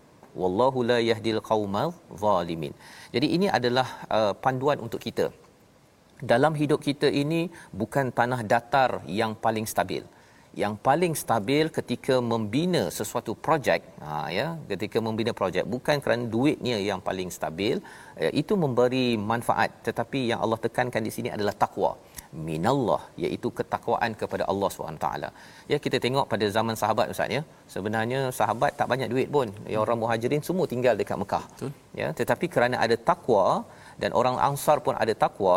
wallahu 0.43 0.85
la 0.91 0.99
yahdil 1.11 1.41
qaumal 1.51 1.91
zalimin. 2.25 2.75
Jadi 3.15 3.27
ini 3.37 3.47
adalah 3.59 3.89
uh, 4.19 4.33
panduan 4.45 4.79
untuk 4.87 5.01
kita. 5.07 5.27
Dalam 6.33 6.53
hidup 6.61 6.81
kita 6.89 7.09
ini 7.23 7.41
bukan 7.81 8.09
tanah 8.19 8.41
datar 8.53 8.91
yang 9.21 9.33
paling 9.45 9.67
stabil 9.73 10.05
yang 10.63 10.75
paling 10.87 11.15
stabil 11.23 11.65
ketika 11.79 12.15
membina 12.33 12.83
sesuatu 12.99 13.33
projek 13.47 13.81
ha 14.05 14.13
ya 14.39 14.47
ketika 14.73 14.99
membina 15.07 15.33
projek 15.41 15.65
bukan 15.75 15.97
kerana 16.05 16.25
duitnya 16.35 16.77
yang 16.89 17.01
paling 17.09 17.31
stabil 17.39 17.77
ya, 18.25 18.31
itu 18.41 18.53
memberi 18.65 19.07
manfaat 19.33 19.71
tetapi 19.89 20.21
yang 20.31 20.41
Allah 20.45 20.59
tekankan 20.67 21.05
di 21.09 21.13
sini 21.17 21.29
adalah 21.37 21.55
takwa 21.65 21.93
minallah 22.49 23.01
iaitu 23.25 23.49
ketakwaan 23.59 24.13
kepada 24.21 24.45
Allah 24.53 24.69
SWT. 24.73 25.07
Ya 25.73 25.79
kita 25.85 25.97
tengok 26.05 26.27
pada 26.33 26.47
zaman 26.57 26.75
sahabat 26.83 27.13
Ustaz 27.15 27.37
ya. 27.37 27.43
Sebenarnya 27.75 28.21
sahabat 28.39 28.73
tak 28.81 28.89
banyak 28.93 29.09
duit 29.13 29.29
pun. 29.37 29.49
Ya 29.73 29.79
orang 29.85 29.99
Muhajirin 30.03 30.43
semua 30.49 30.67
tinggal 30.73 30.95
dekat 31.01 31.17
Mekah. 31.23 31.45
Betul. 31.53 31.71
Ya 32.01 32.09
tetapi 32.21 32.47
kerana 32.55 32.77
ada 32.85 32.97
takwa 33.11 33.47
dan 34.03 34.13
orang 34.21 34.37
Ansar 34.49 34.79
pun 34.87 34.95
ada 35.03 35.15
takwa, 35.25 35.57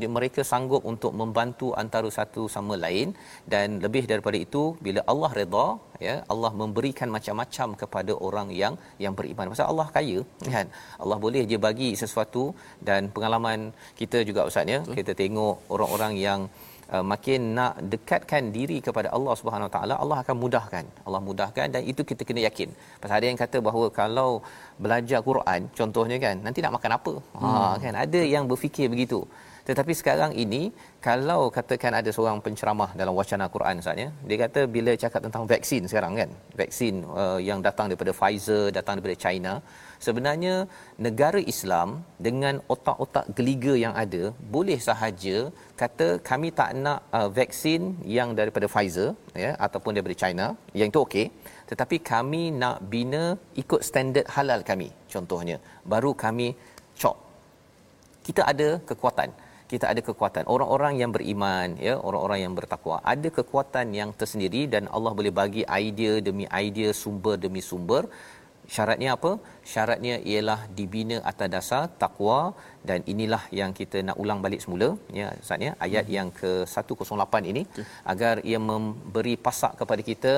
dia 0.00 0.08
mereka 0.16 0.40
sanggup 0.50 0.82
untuk 0.92 1.12
membantu 1.20 1.68
antara 1.82 2.08
satu 2.18 2.44
sama 2.54 2.76
lain. 2.84 3.14
Dan 3.52 3.78
lebih 3.84 4.04
daripada 4.10 4.38
itu 4.46 4.62
bila 4.86 5.02
Allah 5.12 5.30
redha 5.40 5.66
ya 6.06 6.14
Allah 6.34 6.52
memberikan 6.62 7.08
macam-macam 7.16 7.68
kepada 7.82 8.12
orang 8.28 8.48
yang 8.62 8.76
yang 9.04 9.14
beriman. 9.18 9.52
Pasal 9.52 9.68
Allah 9.72 9.88
kaya 9.96 10.18
kan? 10.54 10.68
Allah 11.02 11.18
boleh 11.26 11.42
je 11.50 11.58
bagi 11.68 11.90
sesuatu 12.02 12.44
dan 12.88 13.10
pengalaman 13.16 13.60
kita 14.00 14.20
juga 14.30 14.48
ustaz 14.50 14.74
ya. 14.74 14.80
Kita 14.98 15.14
tengok 15.22 15.54
orang-orang 15.74 16.14
yang 16.26 16.42
uh, 16.94 17.04
makin 17.12 17.40
nak 17.58 17.74
dekatkan 17.92 18.44
diri 18.56 18.78
kepada 18.86 19.08
Allah 19.16 19.34
Subhanahu 19.40 19.70
taala 19.76 19.94
Allah 20.02 20.18
akan 20.24 20.36
mudahkan. 20.44 20.84
Allah 21.06 21.22
mudahkan 21.28 21.66
dan 21.74 21.82
itu 21.92 22.04
kita 22.10 22.22
kena 22.28 22.42
yakin. 22.48 22.70
Pasal 23.00 23.16
ada 23.18 23.26
yang 23.30 23.40
kata 23.44 23.58
bahawa 23.68 23.88
kalau 24.00 24.30
belajar 24.84 25.20
Quran 25.28 25.60
contohnya 25.78 26.18
kan 26.24 26.36
nanti 26.46 26.60
nak 26.64 26.74
makan 26.78 26.92
apa? 26.98 27.14
Ha, 27.42 27.46
hmm. 27.46 27.56
ha 27.56 27.74
kan? 27.84 27.94
Ada 28.04 28.22
yang 28.34 28.46
berfikir 28.52 28.88
begitu 28.94 29.20
tetapi 29.68 29.92
sekarang 30.00 30.32
ini 30.42 30.62
kalau 31.06 31.40
katakan 31.56 31.92
ada 32.00 32.10
seorang 32.16 32.38
penceramah 32.44 32.90
dalam 33.00 33.14
wacana 33.18 33.46
Quran 33.54 33.74
misalnya, 33.80 34.06
dia 34.28 34.38
kata 34.44 34.60
bila 34.76 34.92
cakap 35.02 35.20
tentang 35.26 35.44
vaksin 35.52 35.82
sekarang 35.90 36.12
kan, 36.20 36.30
vaksin 36.60 36.94
uh, 37.22 37.38
yang 37.48 37.60
datang 37.66 37.86
daripada 37.90 38.12
Pfizer, 38.18 38.62
datang 38.78 38.94
daripada 38.96 39.16
China, 39.24 39.52
sebenarnya 40.06 40.54
negara 41.06 41.40
Islam 41.54 41.88
dengan 42.26 42.54
otak-otak 42.74 43.26
geliga 43.38 43.74
yang 43.84 43.94
ada 44.04 44.22
boleh 44.56 44.78
sahaja 44.88 45.36
kata 45.82 46.08
kami 46.30 46.48
tak 46.60 46.70
nak 46.84 46.98
uh, 47.18 47.28
vaksin 47.38 47.82
yang 48.18 48.30
daripada 48.40 48.68
Pfizer 48.74 49.10
ya 49.44 49.52
ataupun 49.66 49.92
daripada 49.98 50.18
China, 50.22 50.46
yang 50.80 50.90
itu 50.92 51.02
okey, 51.06 51.26
tetapi 51.70 51.98
kami 52.12 52.42
nak 52.62 52.78
bina 52.94 53.24
ikut 53.62 53.82
standard 53.90 54.26
halal 54.36 54.62
kami. 54.72 54.90
Contohnya, 55.14 55.58
baru 55.92 56.12
kami 56.24 56.48
cop 57.02 57.16
kita 58.26 58.42
ada 58.52 58.68
kekuatan 58.90 59.30
kita 59.70 59.90
ada 59.92 60.00
kekuatan. 60.08 60.44
Orang-orang 60.54 60.94
yang 61.02 61.10
beriman 61.16 61.74
ya 61.86 61.94
orang-orang 62.08 62.40
yang 62.44 62.54
bertakwa 62.58 62.96
ada 63.14 63.28
kekuatan 63.38 63.86
yang 63.98 64.10
tersendiri 64.20 64.62
dan 64.74 64.86
Allah 64.96 65.12
boleh 65.18 65.32
bagi 65.42 65.62
idea 65.84 66.22
demi 66.28 66.46
idea 66.64 66.90
sumber 67.02 67.34
demi 67.44 67.62
sumber 67.70 68.02
syaratnya 68.74 69.08
apa? 69.16 69.30
Syaratnya 69.72 70.14
ialah 70.30 70.58
dibina 70.78 71.16
atas 71.30 71.48
dasar 71.54 71.82
takwa 72.02 72.38
dan 72.88 73.00
inilah 73.12 73.42
yang 73.58 73.72
kita 73.78 73.98
nak 74.08 74.16
ulang 74.22 74.40
balik 74.44 74.62
semula. 74.64 74.88
Ya 75.20 75.28
ustaz 75.42 75.66
ya? 75.66 75.72
Ayat 75.86 76.06
hmm. 76.06 76.16
yang 76.16 76.28
ke 76.40 76.52
108 76.74 77.50
ini 77.52 77.62
okay. 77.68 77.86
agar 78.12 78.34
ia 78.50 78.60
memberi 78.70 79.34
pasak 79.46 79.72
kepada 79.80 80.04
kita 80.10 80.34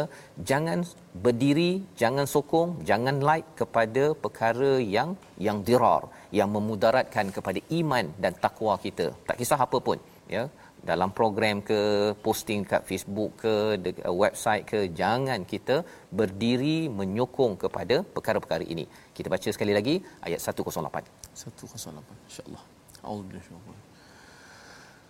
jangan 0.50 0.80
berdiri 1.24 1.70
jangan 2.02 2.26
sokong 2.34 2.70
jangan 2.90 3.18
like 3.30 3.48
kepada 3.60 4.04
perkara 4.24 4.72
yang 4.96 5.10
yang 5.46 5.60
dirar 5.68 6.02
yang 6.38 6.48
memudaratkan 6.56 7.28
kepada 7.36 7.60
iman 7.80 8.06
dan 8.22 8.32
takwa 8.44 8.74
kita. 8.86 9.08
Tak 9.28 9.38
kisah 9.40 9.60
apa 9.66 9.80
pun 9.88 9.98
ya 10.36 10.44
dalam 10.89 11.09
program 11.19 11.63
ke 11.69 11.79
posting 12.25 12.61
kat 12.71 12.83
Facebook 12.89 13.31
ke 13.43 13.55
de, 13.83 13.91
uh, 14.03 14.15
website 14.23 14.63
ke 14.71 14.79
jangan 14.99 15.47
kita 15.53 15.77
berdiri 16.19 16.77
menyokong 16.99 17.55
kepada 17.63 17.95
perkara-perkara 18.15 18.65
ini. 18.75 18.85
Kita 19.15 19.31
baca 19.35 19.49
sekali 19.55 19.73
lagi 19.79 19.95
ayat 20.27 20.39
108. 20.43 21.07
108 21.33 22.27
insyaallah. 22.27 22.63
A'udzubillahi 23.07 23.91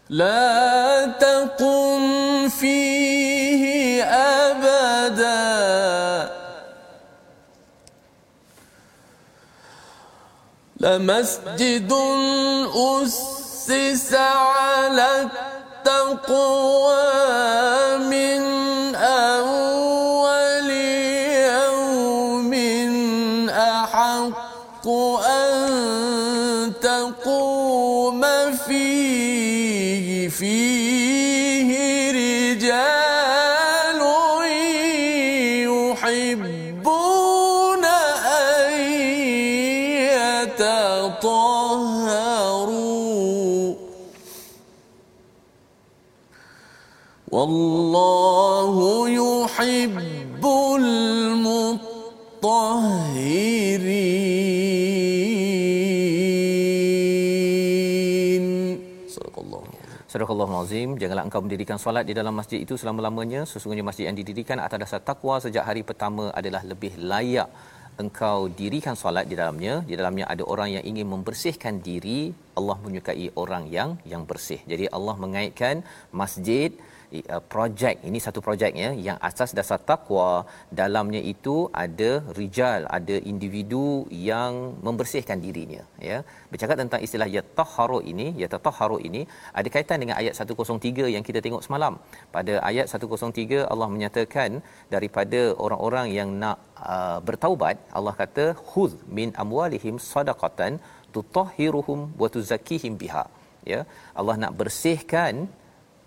لا 0.09 1.05
تقم 1.05 2.49
فيه 2.49 4.03
أبدا 4.03 5.43
لمسجد 10.79 11.93
أسس 12.75 14.13
على 14.13 15.29
التقوى 15.87 17.03
من 17.97 18.46
والله 47.38 48.74
يحب 49.22 50.44
المطهرين 50.78 51.68
Surah 60.08 60.24
Al-Azim, 60.24 60.96
janganlah 61.00 61.24
engkau 61.28 61.44
mendirikan 61.44 61.76
solat 61.82 62.04
di 62.08 62.14
dalam 62.18 62.34
masjid 62.40 62.58
itu 62.64 62.74
selama-lamanya. 62.80 63.40
Sesungguhnya 63.50 63.84
masjid 63.88 64.04
yang 64.08 64.16
didirikan 64.18 64.58
atas 64.66 64.78
dasar 64.82 65.00
takwa 65.08 65.34
sejak 65.44 65.64
hari 65.68 65.82
pertama 65.88 66.24
adalah 66.40 66.62
lebih 66.70 66.92
layak 67.10 67.48
engkau 68.02 68.38
dirikan 68.60 68.96
solat 69.02 69.24
di 69.30 69.36
dalamnya. 69.40 69.74
Di 69.90 69.94
dalamnya 70.00 70.24
ada 70.32 70.42
orang 70.52 70.68
yang 70.76 70.84
ingin 70.90 71.06
membersihkan 71.12 71.74
diri. 71.88 72.20
Allah 72.58 72.76
menyukai 72.84 73.26
orang 73.42 73.64
yang 73.76 73.90
yang 74.12 74.22
bersih. 74.30 74.60
Jadi 74.72 74.84
Allah 74.96 75.14
mengaitkan 75.24 75.84
masjid 76.22 76.72
uh, 77.34 77.42
projek 77.52 77.96
ini 78.08 78.18
satu 78.26 78.40
projek 78.46 78.72
ya 78.82 78.90
yang 79.06 79.18
asas 79.28 79.50
dasar 79.58 79.78
takwa. 79.90 80.28
Dalamnya 80.80 81.20
itu 81.32 81.56
ada 81.84 82.10
rijal 82.38 82.80
ada 82.98 83.16
individu 83.32 83.86
yang 84.30 84.52
membersihkan 84.86 85.38
dirinya 85.44 85.82
ya. 86.08 86.18
Bercakap 86.52 86.76
tentang 86.82 87.02
istilah 87.06 87.28
yatahharu 87.36 88.00
ini 88.12 88.26
yatatahharu 88.42 88.98
ini 89.08 89.22
ada 89.60 89.68
kaitan 89.76 90.00
dengan 90.04 90.16
ayat 90.22 90.34
103 90.42 91.14
yang 91.14 91.24
kita 91.28 91.42
tengok 91.46 91.64
semalam. 91.66 91.96
Pada 92.36 92.54
ayat 92.70 92.86
103 92.92 93.64
Allah 93.72 93.88
menyatakan 93.94 94.50
daripada 94.94 95.40
orang-orang 95.66 96.08
yang 96.18 96.30
nak 96.44 96.58
uh, 96.92 97.18
bertaubat 97.28 97.78
Allah 97.98 98.14
kata 98.22 98.46
khudh 98.70 98.96
min 99.18 99.30
amwalihim 99.44 99.96
sadaqatan 100.12 100.74
tutahhiruhum 101.16 102.00
wa 102.22 102.28
tuzakkihim 102.34 102.94
biha. 103.02 103.24
Ya 103.70 103.80
Allah 104.20 104.36
nak 104.42 104.52
bersihkan 104.60 105.34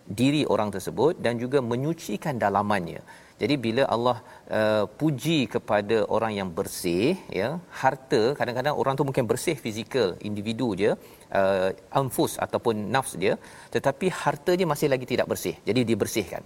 diri 0.06 0.42
orang 0.54 0.70
tersebut 0.76 1.20
dan 1.26 1.38
juga 1.44 1.60
menyucikan 1.62 2.38
dalamannya. 2.42 3.02
Jadi 3.42 3.56
bila 3.58 3.84
Allah 3.90 4.18
uh, 4.54 4.86
puji 5.00 5.50
kepada 5.50 6.06
orang 6.16 6.34
yang 6.40 6.50
bersih 6.58 7.18
ya, 7.40 7.58
harta 7.82 8.38
kadang-kadang 8.38 8.78
orang 8.78 8.94
tu 8.94 9.02
mungkin 9.08 9.26
bersih 9.26 9.58
fizikal 9.58 10.14
individu 10.22 10.68
dia 10.78 10.92
uh, 11.34 11.70
anfus 11.90 12.38
ataupun 12.38 12.94
nafs 12.94 13.18
dia 13.18 13.34
tetapi 13.74 14.14
hartanya 14.14 14.70
masih 14.70 14.90
lagi 14.94 15.10
tidak 15.10 15.26
bersih. 15.34 15.56
Jadi 15.66 15.82
dibersihkan 15.90 16.46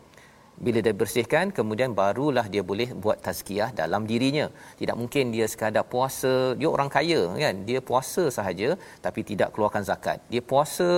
bila 0.66 0.80
dia 0.86 0.96
bersihkan 1.02 1.52
kemudian 1.58 1.92
barulah 2.00 2.46
dia 2.54 2.64
boleh 2.70 2.90
buat 3.04 3.18
tazkiyah 3.26 3.70
dalam 3.80 4.04
dirinya. 4.12 4.48
Tidak 4.80 4.96
mungkin 5.02 5.34
dia 5.36 5.48
sekadar 5.54 5.84
puasa 5.94 6.34
dia 6.60 6.70
orang 6.76 6.90
kaya 6.96 7.22
kan? 7.44 7.56
Dia 7.70 7.80
puasa 7.90 8.24
sahaja 8.38 8.70
tapi 9.06 9.24
tidak 9.32 9.52
keluarkan 9.56 9.84
zakat. 9.90 10.20
Dia 10.34 10.42
puasa 10.52 10.90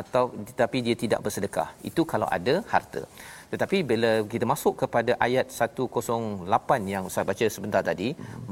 atau 0.00 0.24
tapi 0.62 0.80
dia 0.86 0.96
tidak 1.04 1.22
bersedekah. 1.26 1.68
Itu 1.90 2.04
kalau 2.12 2.28
ada 2.38 2.56
harta. 2.72 3.02
Tetapi 3.52 3.78
bila 3.90 4.10
kita 4.32 4.46
masuk 4.52 4.74
kepada 4.82 5.14
ayat 5.26 5.46
108 5.46 6.92
yang 6.94 7.04
saya 7.12 7.24
baca 7.30 7.46
sebentar 7.56 7.82
tadi 7.90 8.08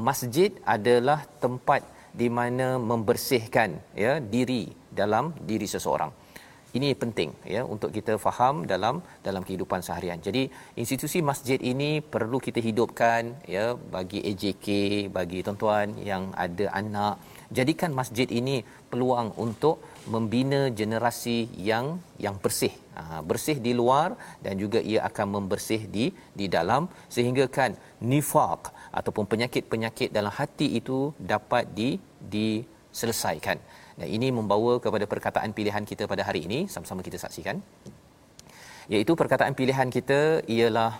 masjid 0.08 0.50
adalah 0.76 1.20
tempat 1.44 1.82
di 2.20 2.28
mana 2.38 2.66
membersihkan 2.90 3.70
ya 4.04 4.12
diri 4.34 4.62
dalam 5.00 5.32
diri 5.50 5.66
seseorang 5.74 6.12
ini 6.78 6.88
penting 7.02 7.30
ya 7.54 7.62
untuk 7.74 7.90
kita 7.96 8.12
faham 8.24 8.64
dalam 8.72 8.96
dalam 9.26 9.42
kehidupan 9.46 9.80
seharian. 9.86 10.20
Jadi 10.26 10.42
institusi 10.82 11.18
masjid 11.30 11.58
ini 11.72 11.90
perlu 12.14 12.38
kita 12.46 12.60
hidupkan 12.68 13.36
ya 13.54 13.64
bagi 13.96 14.20
AJK, 14.30 14.66
bagi 15.16 15.38
tuan-tuan 15.46 15.88
yang 16.10 16.24
ada 16.44 16.66
anak, 16.80 17.14
jadikan 17.58 17.92
masjid 18.00 18.28
ini 18.40 18.56
peluang 18.90 19.28
untuk 19.44 19.76
membina 20.14 20.60
generasi 20.80 21.38
yang 21.68 21.86
yang 22.24 22.36
bersih. 22.44 22.74
Ha, 22.98 23.02
bersih 23.30 23.56
di 23.66 23.72
luar 23.80 24.08
dan 24.44 24.54
juga 24.62 24.80
ia 24.92 25.00
akan 25.08 25.26
membersih 25.36 25.80
di 25.94 26.06
di 26.40 26.46
dalam 26.56 26.88
sehingga 27.14 27.44
kan 27.56 27.72
nifaq 28.12 28.62
ataupun 28.98 29.24
penyakit-penyakit 29.32 30.08
dalam 30.16 30.32
hati 30.38 30.66
itu 30.80 30.98
dapat 31.32 31.64
di 31.78 31.90
diselesaikan. 32.34 33.58
Dan 34.00 34.08
ini 34.16 34.28
membawa 34.38 34.72
kepada 34.84 35.06
perkataan 35.12 35.50
pilihan 35.58 35.84
kita 35.90 36.04
pada 36.12 36.22
hari 36.28 36.42
ini 36.48 36.60
sama-sama 36.74 37.06
kita 37.08 37.18
saksikan. 37.24 37.58
Iaitu 38.92 39.12
perkataan 39.20 39.54
pilihan 39.60 39.88
kita 39.96 40.20
ialah 40.56 40.92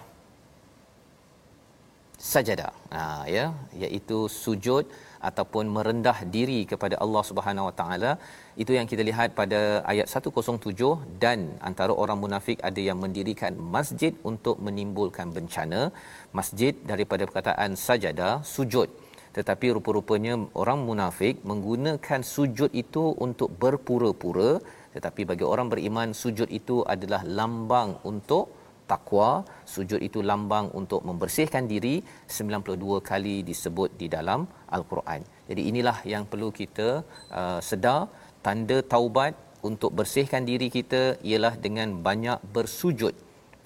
sajadah. 2.33 2.73
Ha 2.95 3.03
ya, 3.37 3.45
iaitu 3.83 4.19
sujud 4.43 4.85
ataupun 5.29 5.65
merendah 5.77 6.19
diri 6.35 6.61
kepada 6.71 6.95
Allah 7.05 7.23
Subhanahu 7.31 7.67
Wa 7.69 7.75
Taala. 7.81 8.13
Itu 8.63 8.73
yang 8.79 8.87
kita 8.91 9.03
lihat 9.11 9.35
pada 9.41 9.61
ayat 9.93 10.07
107 10.15 11.19
dan 11.25 11.39
antara 11.69 11.93
orang 12.03 12.19
munafik 12.25 12.59
ada 12.69 12.81
yang 12.89 12.99
mendirikan 13.05 13.55
masjid 13.77 14.15
untuk 14.31 14.59
menimbulkan 14.67 15.31
bencana. 15.37 15.81
Masjid 16.41 16.75
daripada 16.93 17.27
perkataan 17.31 17.73
sajadah, 17.87 18.35
sujud 18.57 18.91
tetapi 19.37 19.67
rupa-rupanya 19.77 20.35
orang 20.63 20.81
munafik 20.89 21.35
menggunakan 21.51 22.21
sujud 22.35 22.71
itu 22.83 23.05
untuk 23.27 23.51
berpura-pura 23.63 24.51
tetapi 24.95 25.23
bagi 25.31 25.45
orang 25.53 25.69
beriman 25.73 26.09
sujud 26.23 26.49
itu 26.61 26.77
adalah 26.95 27.23
lambang 27.39 27.91
untuk 28.11 28.45
takwa 28.91 29.31
sujud 29.75 30.01
itu 30.09 30.21
lambang 30.31 30.67
untuk 30.81 31.01
membersihkan 31.09 31.65
diri 31.73 31.95
92 32.39 33.01
kali 33.11 33.37
disebut 33.51 33.91
di 34.01 34.07
dalam 34.17 34.41
al-Quran. 34.77 35.21
Jadi 35.49 35.63
inilah 35.71 35.99
yang 36.13 36.25
perlu 36.33 36.51
kita 36.61 36.89
uh, 37.41 37.61
sedar. 37.71 38.01
Tanda 38.45 38.79
taubat 38.93 39.33
untuk 39.69 39.91
bersihkan 39.99 40.43
diri 40.51 40.67
kita 40.77 41.03
ialah 41.31 41.55
dengan 41.65 41.89
banyak 42.07 42.39
bersujud 42.57 43.15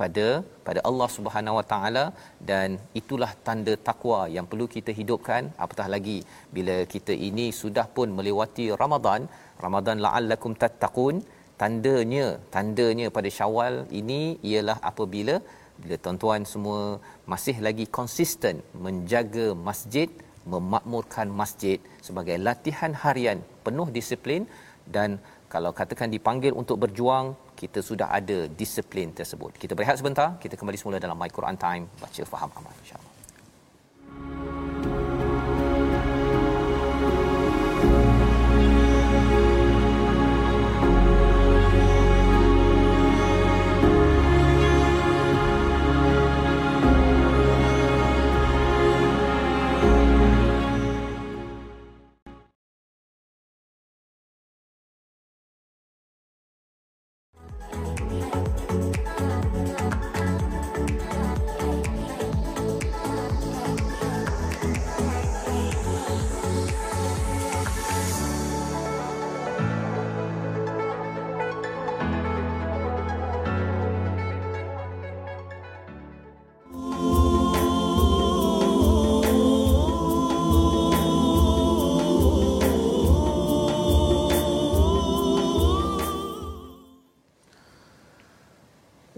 pada 0.01 0.27
pada 0.67 0.81
Allah 0.89 1.09
Subhanahu 1.17 1.59
Wa 1.59 1.67
Taala 1.73 2.05
dan 2.51 2.79
itulah 3.01 3.31
tanda 3.47 3.75
takwa 3.89 4.21
yang 4.37 4.47
perlu 4.51 4.67
kita 4.77 4.93
hidupkan. 5.01 5.43
Apatah 5.65 5.89
lagi 5.95 6.19
bila 6.57 6.77
kita 6.95 7.15
ini 7.29 7.47
sudah 7.63 7.87
pun 7.97 8.11
melewati 8.19 8.67
Ramadan 8.83 9.23
Ramadan 9.65 9.99
la'allakum 10.05 10.55
tattaqun 10.63 11.17
tandanya 11.61 12.27
tandanya 12.55 13.07
pada 13.17 13.29
Syawal 13.39 13.75
ini 14.01 14.21
ialah 14.51 14.79
apabila 14.91 15.37
bila 15.83 15.97
tuan-tuan 16.05 16.43
semua 16.53 16.83
masih 17.33 17.57
lagi 17.67 17.87
konsisten 17.99 18.57
menjaga 18.85 19.47
masjid 19.69 20.09
memakmurkan 20.53 21.29
masjid 21.41 21.79
sebagai 22.07 22.37
latihan 22.49 22.93
harian 23.03 23.39
penuh 23.67 23.89
disiplin 23.97 24.43
dan 24.97 25.11
kalau 25.55 25.71
katakan 25.81 26.11
dipanggil 26.15 26.53
untuk 26.61 26.77
berjuang 26.85 27.27
kita 27.57 27.81
sudah 27.81 28.13
ada 28.13 28.47
disiplin 28.47 29.11
tersebut. 29.11 29.57
Kita 29.57 29.73
berehat 29.73 29.97
sebentar, 29.97 30.37
kita 30.37 30.55
kembali 30.61 30.77
semula 30.77 31.01
dalam 31.01 31.17
My 31.17 31.33
Quran 31.33 31.57
Time, 31.57 31.89
baca 31.97 32.23
faham 32.29 32.51
amal 32.53 32.73
insya-Allah. 32.85 33.06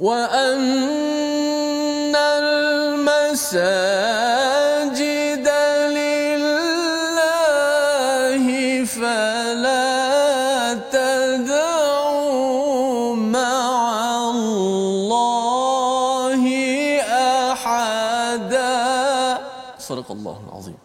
وأن 0.08 0.64
المساجد 3.44 5.48
لله 5.98 7.26
فلا 8.86 10.74
تدعوا 10.92 12.36
مع 13.16 14.30
الله 14.34 16.42
أحدا 17.54 18.74
صدق 19.80 20.12
الله 20.12 20.38
العظيم 20.50 20.78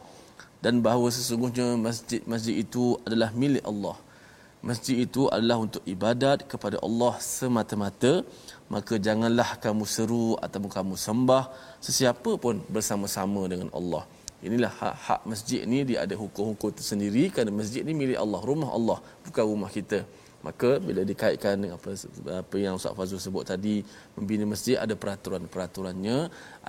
dan 0.59 0.83
bahawa 0.83 1.07
sesungguhnya 1.15 1.79
masjid-masjid 1.79 2.67
itu 2.67 2.99
adalah 3.07 3.31
milik 3.31 3.63
Allah. 3.63 3.95
Masjid 4.70 4.96
itu 5.06 5.28
adalah 5.36 5.58
untuk 5.66 5.84
ibadat 5.94 6.48
kepada 6.52 6.78
Allah 6.88 7.14
semata-mata 7.20 8.14
maka 8.76 8.96
janganlah 9.06 9.50
kamu 9.64 9.84
seru 9.96 10.28
ataupun 10.46 10.72
kamu 10.78 10.94
sembah 11.06 11.44
sesiapa 11.86 12.32
pun 12.44 12.56
bersama-sama 12.76 13.42
dengan 13.52 13.70
Allah. 13.80 14.04
Inilah 14.48 14.72
hak-hak 14.82 15.22
masjid 15.32 15.60
ni 15.72 15.80
dia 15.90 16.00
ada 16.04 16.16
hukum-hukum 16.22 16.72
tersendiri 16.80 17.24
kerana 17.34 17.52
masjid 17.60 17.82
ni 17.88 17.94
milik 18.02 18.20
Allah, 18.24 18.42
rumah 18.50 18.70
Allah, 18.78 18.98
bukan 19.28 19.44
rumah 19.52 19.72
kita. 19.78 20.00
Maka 20.48 20.70
bila 20.86 21.02
dikaitkan 21.12 21.56
dengan 21.56 21.76
apa, 21.80 21.96
apa 22.44 22.56
yang 22.60 22.76
Ustaz 22.80 22.96
Fazul 23.00 23.20
sebut 23.26 23.48
tadi, 23.52 23.76
membina 24.16 24.44
masjid 24.54 24.76
ada 24.86 24.96
peraturan-peraturannya, 25.02 26.18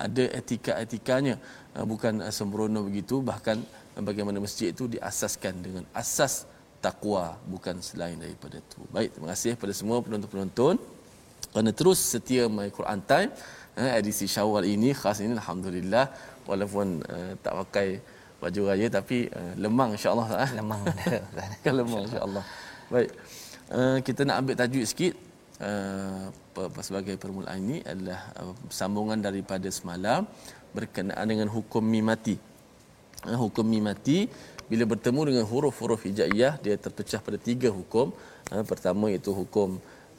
ada 0.05 0.23
etika-etikanya. 0.39 1.35
Ah, 1.75 1.83
bukan 1.83 2.23
sembrono 2.31 2.87
begitu, 2.87 3.19
bahkan 3.19 3.59
bagaimana 3.99 4.39
masjid 4.39 4.71
itu 4.71 4.87
diasaskan 4.95 5.59
dengan 5.59 5.83
asas 5.91 6.47
takwa 6.85 7.23
bukan 7.53 7.75
selain 7.87 8.17
daripada 8.23 8.57
itu. 8.61 8.79
Baik, 8.95 9.09
terima 9.17 9.27
kasih 9.33 9.51
kepada 9.57 9.73
semua 9.79 9.97
penonton-penonton. 10.05 10.75
Kerana 11.51 11.71
terus 11.79 11.99
setia 12.13 12.43
My 12.57 12.69
Quran 12.77 12.99
Time 13.09 13.31
eh, 13.79 13.91
edisi 13.99 14.25
Syawal 14.35 14.63
ini 14.75 14.89
khas 15.01 15.17
ini 15.25 15.33
alhamdulillah. 15.39 16.05
Walaupun 16.45 16.87
uh, 17.09 17.31
tak 17.41 17.53
pakai 17.65 17.87
baju 18.37 18.61
raya 18.69 18.87
tapi 18.97 19.25
uh, 19.33 19.53
lemang 19.57 19.97
insyaallah 19.97 20.27
eh. 20.45 20.51
lemang. 20.59 20.81
Kan 21.65 21.73
lemang 21.81 22.01
insyaallah. 22.05 22.45
Baik 22.93 23.09
uh, 23.71 23.97
kita 24.05 24.21
nak 24.27 24.37
ambil 24.43 24.55
tajuk 24.59 24.85
sikit. 24.85 25.13
Uh, 25.55 26.27
sebagai 26.83 27.15
permulaan 27.15 27.63
ini 27.63 27.77
adalah 27.87 28.27
uh, 28.43 28.51
sambungan 28.67 29.15
daripada 29.15 29.71
semalam 29.71 30.27
berkenaan 30.75 31.23
dengan 31.23 31.47
hukum 31.47 31.79
mimati 31.79 32.35
uh, 33.23 33.39
hukum 33.39 33.63
mimati 33.63 34.27
bila 34.71 34.83
bertemu 34.91 35.21
dengan 35.29 35.43
huruf-huruf 35.51 36.01
hijaiyah 36.07 36.53
dia 36.63 36.75
terpecah 36.85 37.21
pada 37.25 37.37
tiga 37.37 37.69
hukum. 37.77 38.07
Uh, 38.53 38.63
pertama 38.71 39.09
itu 39.17 39.29
hukum 39.39 39.69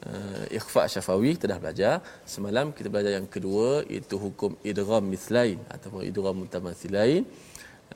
uh, 0.07 0.43
ikhfa 0.57 0.83
syafawi 0.93 1.35
kita 1.35 1.45
dah 1.51 1.59
belajar. 1.63 1.93
Semalam 2.33 2.71
kita 2.77 2.87
belajar 2.93 3.11
yang 3.19 3.27
kedua 3.35 3.83
iaitu 3.91 4.15
hukum 4.25 4.55
idgham 4.71 5.03
mislain 5.13 5.59
ataupun 5.75 6.01
idgham 6.09 6.35
mutamathilain 6.43 7.23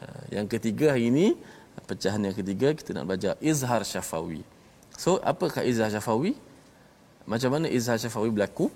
uh, 0.01 0.23
yang 0.35 0.47
ketiga 0.53 0.93
hari 0.93 1.07
ini 1.13 1.27
pecahan 1.89 2.21
yang 2.27 2.35
ketiga 2.35 2.75
kita 2.75 2.91
nak 2.95 3.05
belajar 3.09 3.33
izhar 3.51 3.81
syafawi. 3.87 4.43
So 4.99 5.17
apakah 5.31 5.63
izhar 5.71 5.89
syafawi? 5.95 6.35
Macam 7.31 7.49
mana 7.55 7.67
izhar 7.71 7.97
syafawi 8.03 8.29
berlaku? 8.35 8.67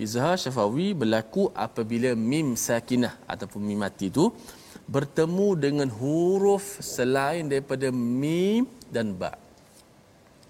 Izhar 0.00 0.34
syafawi 0.40 0.96
berlaku 0.96 1.52
apabila 1.52 2.10
mim 2.16 2.56
sakinah 2.56 3.14
ataupun 3.28 3.60
mim 3.68 3.78
mati 3.84 4.08
itu 4.08 4.32
bertemu 4.88 5.48
dengan 5.64 5.88
huruf 6.00 6.80
selain 6.84 7.44
daripada 7.52 7.88
mim 7.94 8.64
dan 8.94 9.12
ba 9.12 9.32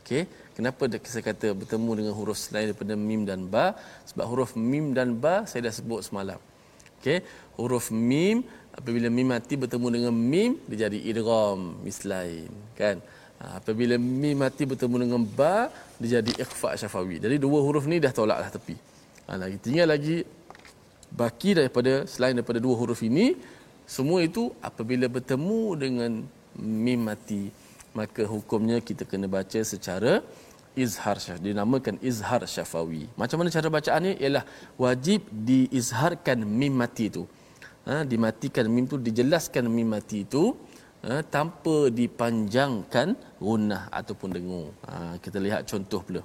okey 0.02 0.24
Kenapa 0.58 0.90
saya 1.06 1.22
kata 1.22 1.54
bertemu 1.54 1.90
dengan 2.02 2.12
huruf 2.18 2.34
selain 2.34 2.66
daripada 2.66 2.98
mim 2.98 3.22
dan 3.22 3.46
ba? 3.46 3.78
Sebab 4.10 4.24
huruf 4.26 4.50
mim 4.58 4.90
dan 4.90 5.14
ba 5.22 5.46
saya 5.46 5.70
dah 5.70 5.74
sebut 5.78 6.02
semalam. 6.02 6.40
Okey, 6.98 7.22
huruf 7.54 7.94
mim 7.94 8.42
apabila 8.74 9.06
mim 9.06 9.30
mati 9.30 9.54
bertemu 9.54 9.86
dengan 9.94 10.14
mim 10.32 10.58
dia 10.66 10.90
jadi 10.90 10.98
idgham 11.10 11.78
mislain, 11.86 12.50
kan? 12.74 12.98
Ha, 13.38 13.62
apabila 13.62 13.94
mim 14.02 14.34
mati 14.34 14.66
bertemu 14.66 14.96
dengan 15.06 15.22
ba 15.22 15.70
dia 16.02 16.18
jadi 16.18 16.42
ikhfa 16.42 16.74
syafawi. 16.74 17.22
Jadi 17.22 17.38
dua 17.38 17.62
huruf 17.62 17.86
ni 17.86 18.02
dah 18.02 18.10
tolaklah 18.10 18.50
tepi. 18.50 18.74
Ha, 19.30 19.38
lagi 19.38 19.62
tinggal 19.62 19.94
lagi 19.94 20.26
baki 21.20 21.50
daripada 21.62 22.02
selain 22.10 22.34
daripada 22.34 22.58
dua 22.58 22.74
huruf 22.82 22.98
ini 23.06 23.38
semua 23.88 24.20
itu 24.28 24.52
apabila 24.68 25.08
bertemu 25.08 25.62
dengan 25.82 26.12
mim 26.60 27.00
mati 27.08 27.48
maka 27.96 28.22
hukumnya 28.32 28.78
kita 28.88 29.08
kena 29.10 29.26
baca 29.36 29.60
secara 29.72 30.20
izhar 30.84 31.16
syaf 31.24 31.38
dinamakan 31.46 31.96
izhar 32.10 32.42
syafawi. 32.54 33.04
Macam 33.20 33.36
mana 33.40 33.50
cara 33.56 33.68
bacaannya 33.76 34.12
ialah 34.22 34.44
wajib 34.84 35.24
diizharkan 35.48 36.44
mim 36.60 36.74
mati 36.82 37.08
itu. 37.10 37.24
Ha, 37.88 38.04
dimatikan 38.04 38.68
mim 38.68 38.84
tu 38.92 39.00
dijelaskan 39.06 39.64
mim 39.76 39.88
mati 39.94 40.18
itu 40.28 40.52
ha, 41.06 41.24
tanpa 41.34 41.88
dipanjangkan 41.98 43.16
gunnah 43.40 43.82
ataupun 44.00 44.28
dengung. 44.36 44.68
Ha, 44.84 45.16
kita 45.24 45.40
lihat 45.46 45.64
contoh 45.64 46.02
pula. 46.04 46.22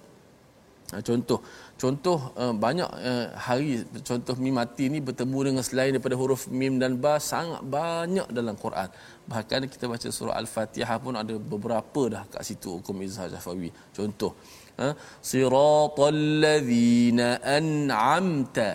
Ha, 0.93 1.01
contoh 1.07 1.39
contoh 1.81 2.17
uh, 2.41 2.53
banyak 2.63 2.89
uh, 3.09 3.25
hari 3.45 3.81
contoh 4.09 4.35
mim 4.43 4.53
mati 4.59 4.85
ni 4.93 4.99
bertemu 5.07 5.39
dengan 5.47 5.63
selain 5.69 5.91
daripada 5.95 6.15
huruf 6.21 6.41
mim 6.59 6.73
dan 6.81 7.01
ba 7.03 7.13
sangat 7.31 7.61
banyak 7.75 8.27
dalam 8.37 8.55
Quran. 8.63 8.89
Bahkan 9.31 9.65
kita 9.73 9.89
baca 9.93 10.07
surah 10.17 10.35
Al-Fatihah 10.41 10.97
pun 11.05 11.17
ada 11.21 11.33
beberapa 11.53 12.01
dah 12.13 12.23
kat 12.33 12.45
situ 12.49 12.69
hukum 12.77 13.01
izhar 13.07 13.27
Jafawi. 13.33 13.69
Contoh 13.97 14.31
ha, 14.77 14.93
siratal 15.31 16.21
ladzina 16.45 17.27
an'amta. 17.57 18.69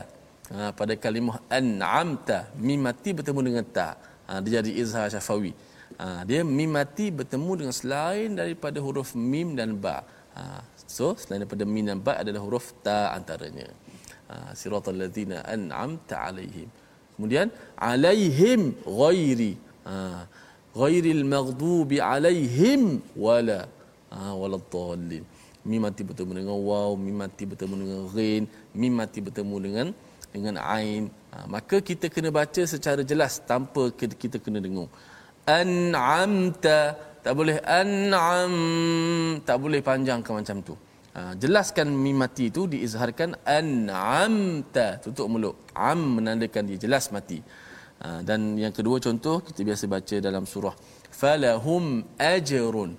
Ha, 0.51 0.75
pada 0.79 0.95
kalimah 1.05 1.39
an'amta 1.59 2.39
mim 2.67 2.83
mati 2.89 3.15
bertemu 3.19 3.41
dengan 3.49 3.65
ta. 3.79 3.89
Ha, 4.29 4.43
dia 4.43 4.59
jadi 4.59 4.71
izhar 4.83 5.07
Jafawi. 5.17 5.55
Ha, 6.03 6.23
dia 6.29 6.41
mim 6.59 6.71
mati 6.79 7.07
bertemu 7.19 7.53
dengan 7.63 7.75
selain 7.81 8.31
daripada 8.41 8.79
huruf 8.87 9.11
mim 9.33 9.55
dan 9.59 9.79
ba. 9.85 9.99
Ha, 10.39 10.63
So 10.89 11.07
selain 11.21 11.45
daripada 11.45 11.65
min 11.75 11.85
dan 11.91 12.01
ba 12.07 12.13
adalah 12.23 12.41
huruf 12.45 12.67
ta 12.87 12.99
antaranya. 13.17 13.69
Ha, 14.31 14.35
siratal 14.61 14.97
ladzina 15.03 15.37
an'amta 15.55 16.17
alaihim. 16.27 16.69
Kemudian 17.15 17.49
alaihim 17.93 18.63
ghairi. 19.01 19.53
Ha, 19.89 19.97
ghairil 20.81 21.23
maghdubi 21.35 21.99
alaihim 22.13 22.83
wala 23.25 23.61
ha, 24.15 24.33
wala 24.41 24.59
dhallin. 24.75 25.25
Mim 25.69 25.81
mati 25.85 26.03
bertemu 26.09 26.33
dengan 26.41 26.57
waw, 26.69 26.91
mim 27.05 27.17
mati 27.23 27.45
bertemu 27.51 27.75
dengan 27.83 28.03
ghin, 28.15 28.43
mim 28.81 28.93
mati 29.01 29.19
bertemu 29.27 29.57
dengan 29.67 29.87
dengan 30.33 30.55
ain. 30.77 31.05
Ha, 31.33 31.45
maka 31.55 31.77
kita 31.89 32.09
kena 32.15 32.33
baca 32.39 32.63
secara 32.75 33.05
jelas 33.11 33.37
tanpa 33.51 33.93
kita 34.23 34.41
kena 34.45 34.65
dengung. 34.65 34.89
An'amta 35.59 36.79
tak 37.25 37.33
boleh 37.39 37.57
an'am 37.65 38.55
tak 39.45 39.57
boleh 39.63 39.81
panjangkan 39.83 40.35
macam 40.41 40.59
tu. 40.63 40.75
Ha, 41.17 41.35
jelaskan 41.35 41.91
mim 41.91 42.15
mati 42.23 42.47
itu 42.53 42.71
diizharkan 42.71 43.43
an'amta 43.43 45.03
tutup 45.03 45.27
mulut. 45.33 45.57
Am 45.75 46.21
menandakan 46.21 46.63
dia 46.71 46.79
jelas 46.85 47.11
mati. 47.11 47.43
Ha, 48.03 48.23
dan 48.23 48.55
yang 48.55 48.71
kedua 48.71 49.03
contoh 49.03 49.43
kita 49.43 49.67
biasa 49.67 49.85
baca 49.91 50.17
dalam 50.23 50.47
surah 50.47 50.75
falahum 51.11 52.07
ajrun 52.15 52.95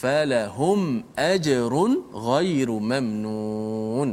falahum 0.00 1.02
ajrun 1.18 1.92
ghairu 2.28 2.76
mamnun. 2.92 4.10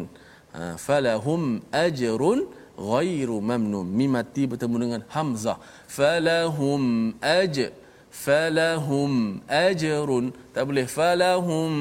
Ha, 0.56 0.62
falahum 0.86 1.62
ajrun 1.70 2.40
ghairu 2.80 3.38
mamnun. 3.50 3.86
Mim 3.86 4.10
mati 4.18 4.50
bertemu 4.50 4.76
dengan 4.84 5.02
hamzah. 5.14 5.58
Falahum 5.86 7.14
ajrun 7.22 7.81
falahum 8.12 9.40
ajrun. 9.48 10.36
Tak 10.52 10.68
boleh 10.68 10.86
falahum. 10.86 11.74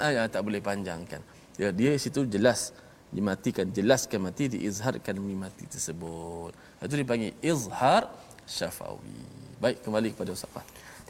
Ayat 0.00 0.32
tak 0.32 0.42
boleh 0.42 0.64
panjangkan. 0.64 1.20
Ya 1.60 1.68
dia 1.70 1.92
situ 2.00 2.24
jelas 2.24 2.72
dimatikan 3.12 3.68
jelaskan 3.68 4.24
mati 4.24 4.48
diizharkan 4.48 5.20
mati 5.36 5.68
tersebut. 5.68 6.56
Itu 6.80 6.96
dipanggil 6.96 7.36
izhar 7.44 8.08
syafawi. 8.48 9.20
Baik 9.60 9.84
kembali 9.84 10.16
kepada 10.16 10.32
ustaz 10.32 10.48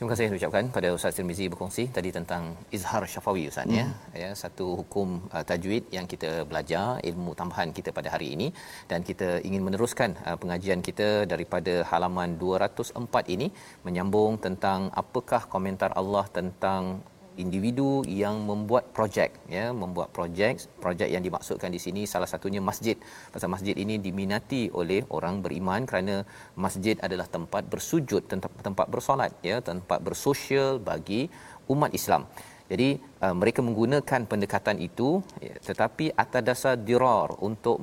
Terima 0.00 0.12
kasih 0.16 0.36
ucapkan 0.36 0.66
pada 0.74 0.88
Ustaz 0.96 1.16
Tirmizi 1.16 1.46
berkongsi 1.52 1.82
tadi 1.96 2.10
tentang 2.16 2.42
izhar 2.76 3.02
syafawi 3.12 3.42
Ustaz 3.50 3.68
ya. 3.78 3.84
hmm. 3.84 4.14
ya. 4.22 4.30
satu 4.42 4.66
hukum 4.78 5.08
uh, 5.28 5.44
tajwid 5.50 5.92
yang 5.96 6.06
kita 6.12 6.30
belajar 6.50 6.84
ilmu 7.10 7.36
tambahan 7.40 7.68
kita 7.78 7.92
pada 7.98 8.08
hari 8.14 8.28
ini 8.36 8.48
dan 8.90 9.04
kita 9.08 9.28
ingin 9.48 9.60
meneruskan 9.66 10.16
uh, 10.24 10.36
pengajian 10.40 10.80
kita 10.88 11.28
daripada 11.32 11.74
halaman 11.90 12.40
204 12.40 13.34
ini 13.34 13.52
menyambung 13.84 14.40
tentang 14.46 14.88
apakah 15.02 15.42
komentar 15.54 15.92
Allah 16.02 16.24
tentang 16.38 17.04
individu 17.36 18.02
yang 18.06 18.42
membuat 18.42 18.90
projek 18.96 19.30
ya 19.46 19.70
membuat 19.70 20.08
projek 20.16 20.66
projek 20.82 21.08
yang 21.14 21.22
dimaksudkan 21.22 21.70
di 21.70 21.80
sini 21.84 22.02
salah 22.12 22.26
satunya 22.26 22.58
masjid. 22.58 22.96
Pasal 23.34 23.48
masjid 23.54 23.76
ini 23.78 24.02
diminati 24.02 24.62
oleh 24.80 25.00
orang 25.16 25.38
beriman 25.44 25.86
kerana 25.86 26.26
masjid 26.58 26.96
adalah 27.06 27.26
tempat 27.36 27.62
bersujud 27.72 28.26
tempat 28.66 28.86
bersolat 28.90 29.32
ya 29.50 29.62
tempat 29.62 30.02
bersosial 30.02 30.82
bagi 30.82 31.30
umat 31.70 31.92
Islam. 31.94 32.24
Jadi 32.70 33.02
uh, 33.26 33.34
mereka 33.34 33.66
menggunakan 33.66 34.20
pendekatan 34.30 34.78
itu 34.78 35.18
ya, 35.42 35.58
tetapi 35.58 36.14
atas 36.14 36.42
dasar 36.46 36.74
dirar 36.78 37.34
untuk 37.42 37.82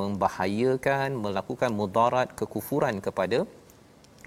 membahayakan 0.00 1.18
melakukan 1.18 1.74
mudarat 1.74 2.30
kekufuran 2.38 3.02
kepada 3.02 3.42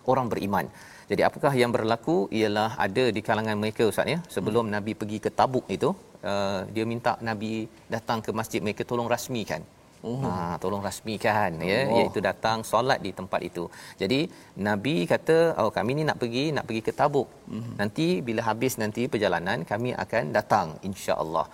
orang 0.04 0.28
beriman 0.28 0.68
jadi 1.12 1.22
apakah 1.28 1.54
yang 1.62 1.72
berlaku 1.76 2.18
ialah 2.40 2.70
ada 2.86 3.06
di 3.16 3.22
kalangan 3.28 3.58
mereka 3.64 3.84
ustaz 3.92 4.08
ya 4.14 4.20
sebelum 4.36 4.66
hmm. 4.68 4.74
nabi 4.76 4.92
pergi 5.02 5.18
ke 5.26 5.30
Tabuk 5.40 5.66
itu 5.78 5.90
uh, 6.32 6.60
dia 6.76 6.86
minta 6.92 7.14
nabi 7.30 7.52
datang 7.96 8.20
ke 8.26 8.32
masjid 8.40 8.60
mereka 8.66 8.84
tolong 8.92 9.10
rasmikan. 9.16 9.64
Oh. 10.04 10.20
Ha 10.24 10.60
tolong 10.64 10.84
rasmikan 10.88 11.52
ya 11.64 11.78
oh. 11.88 11.98
iaitu 11.98 12.20
datang 12.30 12.60
solat 12.72 13.00
di 13.06 13.12
tempat 13.20 13.42
itu. 13.50 13.64
Jadi 14.02 14.20
nabi 14.68 14.96
kata 15.12 15.38
oh 15.64 15.72
kami 15.78 15.92
ni 16.00 16.04
nak 16.10 16.18
pergi 16.22 16.44
nak 16.56 16.66
pergi 16.68 16.82
ke 16.88 16.92
Tabuk. 17.00 17.28
Hmm. 17.54 17.74
Nanti 17.82 18.08
bila 18.28 18.42
habis 18.50 18.76
nanti 18.84 19.04
perjalanan 19.14 19.60
kami 19.72 19.92
akan 20.04 20.24
datang 20.38 20.68
insya-Allah. 20.90 21.46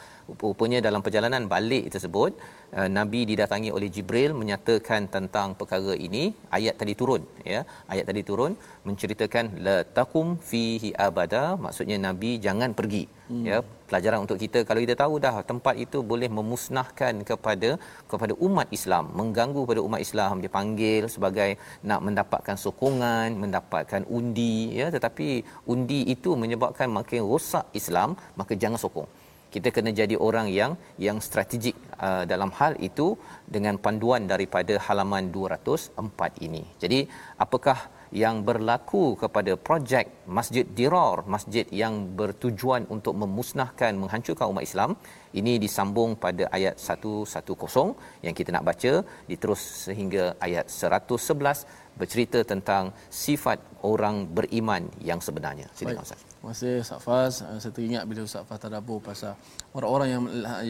Rupanya 0.41 0.79
dalam 0.87 1.01
perjalanan 1.05 1.43
balik 1.53 1.85
tersebut 1.93 2.31
uh, 2.77 2.89
nabi 2.97 3.21
didatangi 3.29 3.69
oleh 3.77 3.89
Jibril 3.95 4.31
menyatakan 4.41 5.01
tentang 5.15 5.49
perkara 5.59 5.93
ini 6.07 6.23
ayat 6.57 6.75
tadi 6.81 6.93
turun 7.01 7.23
ya 7.53 7.61
ayat 7.93 8.05
tadi 8.09 8.23
turun 8.29 8.53
menceritakan 8.87 9.45
la 9.67 9.77
taqum 9.97 10.29
fihi 10.51 10.91
abada 11.07 11.43
maksudnya 11.65 11.97
nabi 12.07 12.31
jangan 12.45 12.71
pergi 12.79 13.03
hmm. 13.31 13.43
ya 13.49 13.59
pelajaran 13.89 14.19
untuk 14.25 14.37
kita 14.43 14.59
kalau 14.69 14.81
kita 14.83 14.95
tahu 15.01 15.13
dah 15.25 15.35
tempat 15.51 15.75
itu 15.85 15.99
boleh 16.11 16.29
memusnahkan 16.37 17.13
kepada 17.29 17.69
kepada 18.11 18.33
umat 18.47 18.67
Islam 18.77 19.05
mengganggu 19.19 19.61
pada 19.69 19.81
umat 19.87 20.01
Islam 20.07 20.43
dipanggil 20.45 21.03
sebagai 21.15 21.49
nak 21.89 22.01
mendapatkan 22.07 22.57
sokongan 22.63 23.39
mendapatkan 23.43 24.03
undi 24.17 24.57
ya 24.81 24.87
tetapi 24.95 25.29
undi 25.73 25.88
itu 26.13 26.31
menyebabkan 26.43 26.87
makin 26.99 27.21
rosak 27.31 27.65
Islam 27.79 28.09
maka 28.39 28.53
jangan 28.63 28.79
sokong 28.83 29.09
kita 29.53 29.69
kena 29.75 29.91
jadi 29.99 30.15
orang 30.27 30.47
yang 30.59 30.71
yang 31.05 31.17
strategik 31.27 31.75
uh, 32.05 32.23
dalam 32.31 32.51
hal 32.57 32.73
itu 32.89 33.07
dengan 33.55 33.75
panduan 33.85 34.29
daripada 34.31 34.77
halaman 34.85 35.33
204 35.33 36.45
ini. 36.47 36.63
Jadi 36.81 36.99
apakah 37.45 37.89
yang 38.11 38.41
berlaku 38.47 39.13
kepada 39.21 39.53
projek 39.67 40.25
Masjid 40.37 40.65
Dirar, 40.77 41.25
masjid 41.35 41.65
yang 41.81 41.93
bertujuan 42.19 42.89
untuk 42.89 43.13
memusnahkan 43.21 43.93
menghancurkan 44.01 44.49
umat 44.49 44.65
Islam, 44.69 44.97
ini 45.39 45.61
disambung 45.61 46.17
pada 46.17 46.49
ayat 46.57 46.75
110 46.81 48.25
yang 48.25 48.33
kita 48.39 48.49
nak 48.55 48.65
baca 48.69 48.93
diterus 49.29 49.61
sehingga 49.85 50.33
ayat 50.41 50.65
111 50.65 51.69
bercerita 51.99 52.39
tentang 52.51 52.83
sifat 53.23 53.59
orang 53.83 54.23
beriman 54.37 54.83
yang 55.09 55.19
sebenarnya. 55.27 55.67
Silakan 55.77 56.05
Ustaz. 56.07 56.21
Terima 56.23 56.51
kasih 56.55 56.73
Ustaz 56.85 56.99
Faz. 57.05 57.35
Eh, 57.43 57.59
saya 57.61 57.73
teringat 57.75 58.03
bila 58.09 58.21
Ustaz 58.29 58.43
Faz 58.47 58.59
tadabbur 58.63 58.99
pasal 59.07 59.33
orang-orang 59.75 60.09
yang 60.13 60.23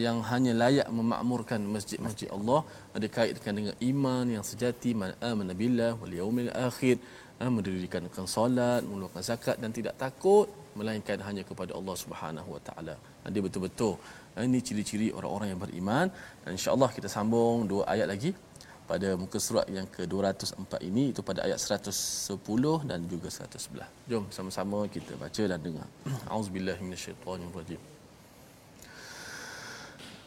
yang 0.04 0.16
hanya 0.30 0.52
layak 0.62 0.88
memakmurkan 0.98 1.60
masjid-masjid 1.74 2.28
Allah 2.36 2.60
ada 2.96 3.06
kaitkan 3.16 3.54
dengan 3.58 3.74
iman 3.90 4.26
yang 4.36 4.44
sejati, 4.50 4.90
man 5.02 5.14
amana 5.30 5.54
billah 5.62 5.92
wal 6.00 6.14
yaumil 6.20 6.50
akhir, 6.68 6.98
eh, 7.42 7.50
mendirikan 7.56 8.02
solat, 8.36 8.80
mengeluarkan 8.86 9.22
zakat 9.30 9.56
dan 9.62 9.70
tidak 9.78 9.94
takut 10.02 10.46
melainkan 10.78 11.18
hanya 11.28 11.42
kepada 11.50 11.72
Allah 11.78 11.96
Subhanahu 12.02 12.48
wa 12.56 12.62
taala. 12.68 12.94
Dia 13.34 13.42
betul-betul 13.46 13.94
eh, 14.36 14.44
ini 14.48 14.58
ciri-ciri 14.66 15.08
orang-orang 15.18 15.48
yang 15.52 15.60
beriman 15.64 16.06
dan 16.44 16.50
insya-Allah 16.56 16.90
kita 16.96 17.08
sambung 17.16 17.66
dua 17.72 17.84
ayat 17.94 18.08
lagi 18.12 18.32
pada 18.90 19.08
muka 19.22 19.38
surat 19.46 19.66
yang 19.70 19.86
ke-204 19.96 20.72
ini 20.88 21.14
itu 21.14 21.22
pada 21.22 21.46
ayat 21.46 21.62
110 21.62 22.90
dan 22.90 22.98
juga 23.12 23.28
111. 23.30 23.86
Jom 24.10 24.24
sama-sama 24.34 24.78
kita 24.96 25.14
baca 25.14 25.42
dan 25.46 25.58
dengar. 25.62 25.86
Auzubillahi 26.34 26.82
minasyaitonirrajim. 26.86 27.99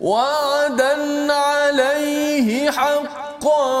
وعدا 0.00 1.32
عليه 1.32 2.70
حقا 2.70 3.76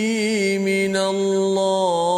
من 0.58 0.96
الله 0.96 2.08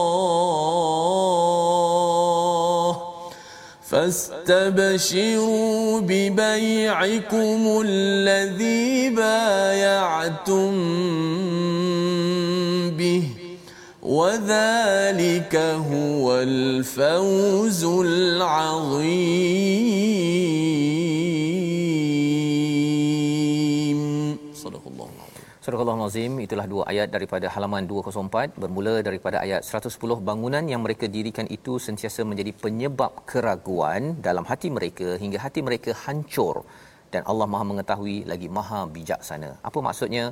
فاستبشروا 4.51 6.01
ببيعكم 6.01 7.83
الذي 7.87 9.11
بايعتم 9.11 10.71
به 12.99 13.23
وذلك 14.03 15.57
هو 15.93 16.35
الفوز 16.35 17.85
العظيم. 17.85 19.11
Surah 25.65 25.81
Al-Azim 25.93 26.35
itulah 26.45 26.65
dua 26.73 26.83
ayat 26.91 27.09
daripada 27.15 27.47
halaman 27.55 27.85
204 27.89 28.57
bermula 28.63 28.95
daripada 29.09 29.37
ayat 29.45 29.61
110 29.61 30.17
bangunan 30.29 30.65
yang 30.73 30.81
mereka 30.85 31.05
dirikan 31.17 31.45
itu 31.57 31.73
sentiasa 31.87 32.25
menjadi 32.31 32.53
penyebab 32.63 33.13
keraguan 33.31 34.17
dalam 34.27 34.47
hati 34.51 34.71
mereka 34.77 35.09
hingga 35.23 35.39
hati 35.45 35.61
mereka 35.69 35.93
hancur 36.05 36.57
dan 37.13 37.23
Allah 37.31 37.49
Maha 37.53 37.65
mengetahui 37.73 38.17
lagi 38.33 38.49
Maha 38.57 38.81
bijaksana. 38.97 39.51
Apa 39.69 39.79
maksudnya? 39.89 40.25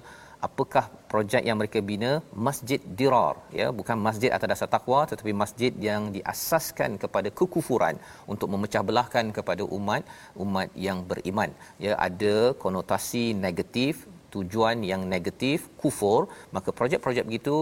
Apakah 0.46 0.84
projek 1.12 1.42
yang 1.48 1.58
mereka 1.60 1.78
bina? 1.92 2.10
Masjid 2.46 2.80
Dirar, 2.98 3.36
ya, 3.60 3.68
bukan 3.78 3.96
masjid 4.08 4.30
atas 4.36 4.48
dasar 4.52 4.68
takwa 4.74 5.00
tetapi 5.10 5.32
masjid 5.44 5.72
yang 5.88 6.02
diasaskan 6.16 6.92
kepada 7.02 7.28
kekufuran 7.38 7.96
untuk 8.32 8.48
memecah 8.54 8.82
belahkan 8.90 9.28
kepada 9.38 9.66
umat 9.78 10.04
umat 10.44 10.70
yang 10.88 11.00
beriman. 11.10 11.52
Ya, 11.86 11.92
ada 12.08 12.36
konotasi 12.64 13.24
negatif 13.46 14.06
tujuan 14.34 14.84
yang 14.90 15.02
negatif 15.14 15.68
kufur 15.82 16.20
maka 16.56 16.68
projek-projek 16.78 17.24
begitu 17.28 17.56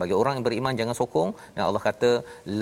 bagi 0.00 0.14
orang 0.20 0.34
yang 0.36 0.46
beriman 0.48 0.78
jangan 0.80 0.96
sokong. 1.00 1.30
Dan 1.54 1.62
Allah 1.68 1.82
kata 1.88 2.10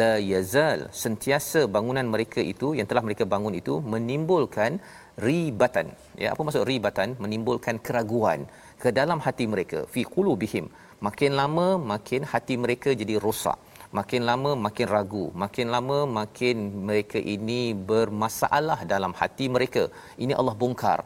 la 0.00 0.12
yazal 0.32 0.80
sentiasa 1.02 1.60
bangunan 1.76 2.06
mereka 2.14 2.40
itu 2.52 2.68
yang 2.78 2.86
telah 2.90 3.02
mereka 3.06 3.24
bangun 3.34 3.54
itu 3.60 3.76
menimbulkan 3.94 4.78
ribatan. 5.26 5.86
Ya 6.22 6.30
apa 6.32 6.40
maksud 6.46 6.64
ribatan? 6.72 7.18
Menimbulkan 7.24 7.78
keraguan 7.86 8.46
ke 8.82 8.90
dalam 9.00 9.18
hati 9.26 9.46
mereka. 9.54 9.80
Fi 9.94 10.02
qulubihim. 10.14 10.66
Makin 11.06 11.32
lama 11.40 11.66
makin 11.92 12.22
hati 12.32 12.54
mereka 12.64 12.90
jadi 13.02 13.16
rosak. 13.24 13.58
Makin 13.98 14.22
lama 14.30 14.50
makin 14.66 14.86
ragu. 14.94 15.26
Makin 15.42 15.66
lama 15.74 15.98
makin 16.18 16.56
mereka 16.88 17.18
ini 17.34 17.60
bermasalah 17.90 18.78
dalam 18.92 19.12
hati 19.20 19.46
mereka. 19.56 19.84
Ini 20.24 20.34
Allah 20.40 20.54
bongkar 20.62 21.00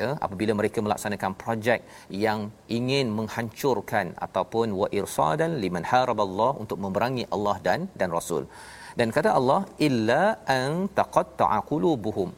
ya 0.00 0.08
apabila 0.26 0.52
mereka 0.60 0.78
melaksanakan 0.86 1.32
projek 1.42 1.80
yang 2.24 2.40
ingin 2.78 3.06
menghancurkan 3.18 4.06
ataupun 4.26 4.68
wa 4.80 4.88
irsadan 4.98 5.52
liman 5.64 5.86
haraballah 5.92 6.50
untuk 6.62 6.78
memerangi 6.84 7.26
Allah 7.36 7.56
dan 7.66 7.80
dan 8.00 8.10
Rasul. 8.18 8.44
Dan 8.98 9.10
kata 9.16 9.30
Allah 9.38 9.60
illa 9.88 10.22
an 10.58 10.72
taqatta'a 10.98 11.58
qulubuhum. 11.70 12.30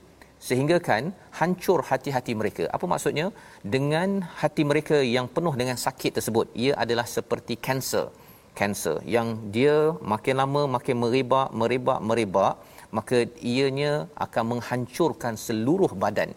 Sehingga 0.47 0.77
kan 0.89 1.05
hancur 1.39 1.79
hati-hati 1.91 2.33
mereka. 2.41 2.65
Apa 2.77 2.85
maksudnya? 2.93 3.27
Dengan 3.75 4.09
hati 4.41 4.63
mereka 4.71 4.97
yang 5.17 5.27
penuh 5.37 5.55
dengan 5.61 5.77
sakit 5.87 6.13
tersebut 6.19 6.47
ia 6.65 6.73
adalah 6.85 7.07
seperti 7.17 7.57
kanser 7.69 8.07
kanser 8.59 8.97
yang 9.15 9.29
dia 9.55 9.77
makin 10.13 10.37
lama 10.41 10.63
makin 10.77 10.97
merebak 11.03 11.49
merebak 11.61 11.99
merebak 12.09 12.55
maka 12.97 13.19
ianya 13.53 13.93
akan 14.25 14.45
menghancurkan 14.53 15.35
seluruh 15.47 15.93
badan 16.03 16.31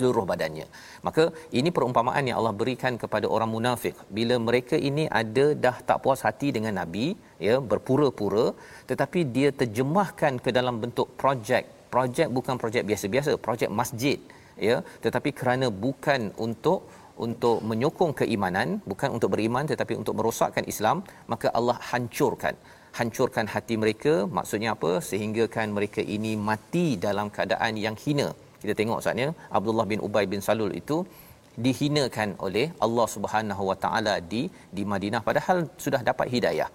seluruh 0.00 0.24
badannya. 0.30 0.66
Maka 1.06 1.24
ini 1.58 1.70
perumpamaan 1.76 2.24
yang 2.28 2.38
Allah 2.40 2.54
berikan 2.60 2.94
kepada 3.02 3.26
orang 3.36 3.50
munafik. 3.56 3.94
Bila 4.18 4.36
mereka 4.48 4.76
ini 4.90 5.04
ada 5.22 5.46
dah 5.64 5.76
tak 5.88 5.98
puas 6.04 6.22
hati 6.26 6.48
dengan 6.56 6.74
Nabi, 6.80 7.06
ya, 7.48 7.56
berpura-pura, 7.72 8.46
tetapi 8.90 9.22
dia 9.36 9.50
terjemahkan 9.60 10.34
ke 10.44 10.52
dalam 10.58 10.76
bentuk 10.84 11.10
projek. 11.22 11.64
Projek 11.94 12.28
bukan 12.38 12.56
projek 12.62 12.82
biasa-biasa, 12.90 13.30
projek 13.46 13.70
masjid, 13.80 14.18
ya, 14.68 14.76
tetapi 15.04 15.30
kerana 15.40 15.68
bukan 15.84 16.30
untuk 16.46 16.80
untuk 17.26 17.56
menyokong 17.70 18.12
keimanan, 18.20 18.68
bukan 18.90 19.08
untuk 19.16 19.30
beriman 19.34 19.64
tetapi 19.72 19.94
untuk 20.02 20.14
merosakkan 20.18 20.64
Islam, 20.72 20.98
maka 21.32 21.48
Allah 21.58 21.76
hancurkan 21.90 22.56
hancurkan 22.98 23.46
hati 23.54 23.74
mereka 23.82 24.12
maksudnya 24.36 24.70
apa 24.76 24.92
sehinggakan 25.10 25.74
mereka 25.76 26.02
ini 26.16 26.32
mati 26.48 26.86
dalam 27.06 27.26
keadaan 27.36 27.74
yang 27.84 27.96
hina 28.04 28.28
kita 28.62 28.74
tengok 28.80 29.00
saatnya 29.04 29.28
Abdullah 29.58 29.86
bin 29.92 30.00
Ubay 30.06 30.24
bin 30.32 30.40
Salul 30.48 30.72
itu 30.80 30.96
dihinakan 31.66 32.28
oleh 32.46 32.66
Allah 32.86 33.06
Subhanahu 33.14 33.62
Wa 33.70 33.76
Taala 33.84 34.14
di 34.32 34.42
di 34.76 34.82
Madinah 34.92 35.22
padahal 35.28 35.58
sudah 35.84 36.00
dapat 36.10 36.26
hidayah. 36.34 36.70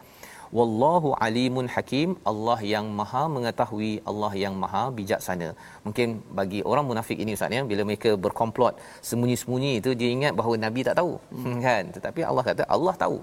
Wallahu 0.58 1.10
alimun 1.26 1.67
hakim, 1.76 2.10
Allah 2.32 2.58
yang 2.74 2.86
Maha 3.00 3.24
mengetahui, 3.36 3.93
Allah 4.10 4.32
yang 4.43 4.54
Maha 4.63 4.84
bijaksana. 4.98 5.48
Mungkin 5.86 6.08
bagi 6.39 6.60
orang 6.71 6.86
munafik 6.89 7.17
ini 7.24 7.34
Ustaz 7.38 7.56
ya, 7.58 7.63
bila 7.71 7.82
mereka 7.89 8.12
berkomplot 8.26 8.78
sembunyi-sembunyi 9.10 9.71
itu 9.82 9.91
dia 10.00 10.10
ingat 10.17 10.34
bahawa 10.39 10.56
Nabi 10.65 10.86
tak 10.88 10.98
tahu, 11.02 11.13
hmm. 11.34 11.60
kan? 11.65 11.84
Tetapi 11.98 12.21
Allah 12.30 12.43
kata 12.50 12.63
Allah 12.76 12.95
tahu. 13.04 13.17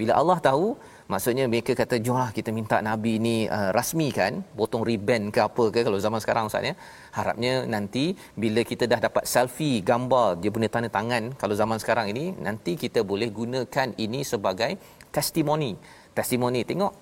Bila 0.00 0.12
Allah 0.20 0.38
tahu, 0.48 0.66
maksudnya 1.12 1.44
mereka 1.52 1.72
kata 1.80 1.96
jomlah 2.06 2.30
kita 2.36 2.50
minta 2.58 2.76
nabi 2.88 3.12
ni 3.26 3.36
uh, 3.56 3.70
rasmikan 3.76 4.44
potong 4.58 4.84
ribbon 4.88 5.22
ke 5.34 5.40
apa 5.48 5.64
ke 5.74 5.80
kalau 5.86 5.98
zaman 6.06 6.20
sekarang 6.24 6.44
ustaz 6.50 6.68
ya. 6.70 6.74
Harapnya 7.18 7.52
nanti 7.74 8.04
bila 8.42 8.60
kita 8.70 8.84
dah 8.92 9.00
dapat 9.06 9.24
selfie 9.32 9.80
gambar 9.90 10.38
dia 10.40 10.50
punya 10.56 10.68
tanda 10.74 10.90
tangan 10.98 11.32
kalau 11.42 11.54
zaman 11.62 11.80
sekarang 11.82 12.06
ini 12.12 12.24
nanti 12.46 12.72
kita 12.84 13.02
boleh 13.12 13.28
gunakan 13.40 13.88
ini 14.04 14.20
sebagai 14.32 14.72
testimoni. 15.16 15.72
Testimoni 16.18 16.62
tengok 16.70 16.92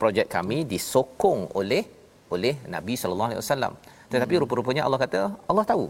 projek 0.00 0.26
kami 0.36 0.58
disokong 0.72 1.40
oleh 1.60 1.82
oleh 2.34 2.54
Nabi 2.74 2.94
sallallahu 3.00 3.30
alaihi 3.32 3.42
wasallam. 3.44 3.72
Tetapi 4.12 4.34
hmm. 4.34 4.42
rupa-rupanya 4.44 4.82
Allah 4.86 5.00
kata 5.04 5.20
Allah 5.50 5.64
tahu 5.72 5.86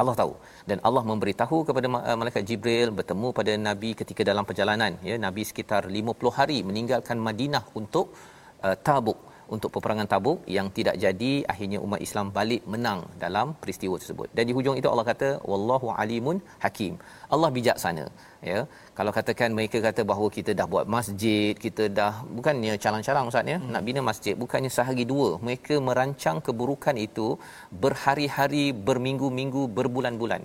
Allah 0.00 0.14
tahu 0.20 0.32
dan 0.70 0.78
Allah 0.88 1.02
memberitahu 1.10 1.58
kepada 1.68 1.86
uh, 1.90 2.16
malaikat 2.20 2.44
Jibril 2.48 2.90
bertemu 2.98 3.28
pada 3.38 3.52
nabi 3.68 3.90
ketika 4.00 4.22
dalam 4.30 4.44
perjalanan. 4.48 4.94
Ya 5.10 5.16
nabi 5.26 5.42
sekitar 5.50 5.82
50 5.98 6.38
hari 6.38 6.58
meninggalkan 6.68 7.18
Madinah 7.28 7.64
untuk 7.80 8.06
uh, 8.66 8.76
Tabuk 8.88 9.18
untuk 9.54 9.70
peperangan 9.74 10.08
Tabuk 10.12 10.38
yang 10.56 10.66
tidak 10.76 10.96
jadi. 11.04 11.32
Akhirnya 11.52 11.78
umat 11.86 12.00
Islam 12.06 12.26
balik 12.38 12.62
menang 12.72 13.00
dalam 13.22 13.46
peristiwa 13.60 13.96
tersebut. 14.00 14.28
Dan 14.36 14.44
di 14.48 14.52
hujung 14.56 14.76
itu 14.80 14.88
Allah 14.92 15.06
kata 15.10 15.28
wallahu 15.50 15.88
alimun 16.02 16.38
hakim. 16.64 16.94
Allah 17.34 17.50
bijaksana. 17.56 18.04
Ya 18.50 18.58
kalau 18.98 19.12
katakan 19.18 19.50
mereka 19.58 19.78
kata 19.86 20.02
bahawa 20.10 20.28
kita 20.36 20.52
dah 20.58 20.66
buat 20.72 20.86
masjid 20.96 21.52
kita 21.64 21.86
dah 21.98 22.12
bukannya 22.36 22.74
calang-calang 22.84 23.30
ustaz 23.30 23.52
ya? 23.54 23.58
Hmm. 23.58 23.70
nak 23.74 23.82
bina 23.88 24.00
masjid 24.10 24.34
bukannya 24.44 24.70
sehari 24.76 25.06
dua. 25.12 25.30
Mereka 25.48 25.76
merancang 25.88 26.38
keburukan 26.48 26.98
itu 27.08 27.28
berhari-hari 27.84 28.64
berminggu-minggu 28.88 29.64
berbulan-bulan 29.78 30.44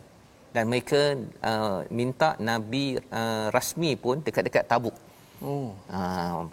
dan 0.56 0.70
mereka 0.72 1.18
uh, 1.42 1.82
minta 1.90 2.30
nabi 2.38 3.02
uh, 3.10 3.50
rasmi 3.50 3.98
pun 3.98 4.22
dekat-dekat 4.22 4.66
Tabuk 4.70 4.96
Oh. 5.44 5.76
Ha, 5.92 6.00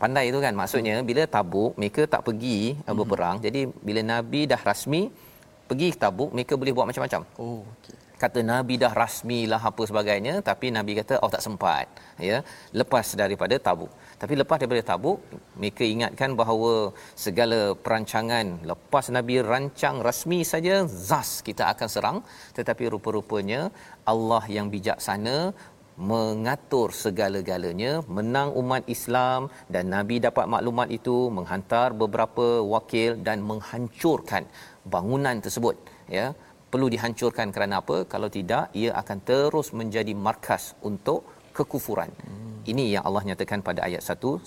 pandai 0.03 0.34
itu 0.34 0.38
kan 0.42 0.51
maksudnya 0.51 0.98
bila 1.07 1.22
Tabuk 1.30 1.78
mereka 1.78 2.11
tak 2.11 2.26
pergi 2.26 2.74
mm-hmm. 2.74 2.98
berperang. 2.98 3.36
Jadi 3.38 3.70
bila 3.86 4.03
Nabi 4.03 4.51
dah 4.51 4.59
rasmi 4.59 5.07
pergi 5.70 5.94
Tabuk 5.94 6.34
mereka 6.34 6.59
boleh 6.59 6.74
buat 6.74 6.90
macam-macam. 6.90 7.22
Oh 7.38 7.62
okey. 7.78 7.94
Kata 8.23 8.41
Nabi 8.53 8.75
dah 8.83 8.93
rasmi 9.03 9.39
lah 9.53 9.61
apa 9.71 9.83
sebagainya 9.91 10.35
tapi 10.49 10.66
Nabi 10.77 10.93
kata 11.01 11.14
oh 11.25 11.31
tak 11.35 11.43
sempat. 11.47 11.87
Ya 12.29 12.39
lepas 12.81 13.07
daripada 13.23 13.57
Tabuk. 13.66 13.93
Tapi 14.21 14.35
lepas 14.41 14.59
daripada 14.61 14.83
Tabuk 14.91 15.18
mereka 15.61 15.85
ingatkan 15.95 16.37
bahawa 16.41 16.73
segala 17.25 17.61
perancangan 17.85 18.47
lepas 18.71 19.07
Nabi 19.16 19.37
rancang 19.51 19.99
rasmi 20.09 20.41
saja 20.53 20.77
zas 21.09 21.31
kita 21.49 21.64
akan 21.73 21.89
serang. 21.95 22.18
Tetapi 22.59 22.85
rupa-rupanya 22.95 23.61
Allah 24.12 24.45
yang 24.57 24.68
bijaksana 24.75 25.37
mengatur 26.12 26.89
segala-galanya 27.05 27.93
menang 28.16 28.51
umat 28.61 28.83
Islam 28.95 29.41
dan 29.73 29.93
nabi 29.95 30.16
dapat 30.27 30.49
maklumat 30.55 30.89
itu 30.99 31.16
menghantar 31.37 31.89
beberapa 32.03 32.47
wakil 32.75 33.21
dan 33.27 33.45
menghancurkan 33.51 34.45
bangunan 34.93 35.37
tersebut. 35.45 35.77
Ya 36.16 36.27
perlu 36.73 36.87
dihancurkan 36.95 37.49
kerana 37.57 37.75
apa? 37.83 37.97
Kalau 38.12 38.29
tidak 38.39 38.64
ia 38.81 38.91
akan 39.03 39.18
terus 39.31 39.68
menjadi 39.81 40.14
markas 40.27 40.64
untuk 40.91 41.21
kekufuran. 41.59 42.11
Ini 42.71 42.85
yang 42.95 43.05
Allah 43.09 43.23
nyatakan 43.29 43.61
pada 43.68 43.81
ayat 43.89 44.03
110 44.05 44.47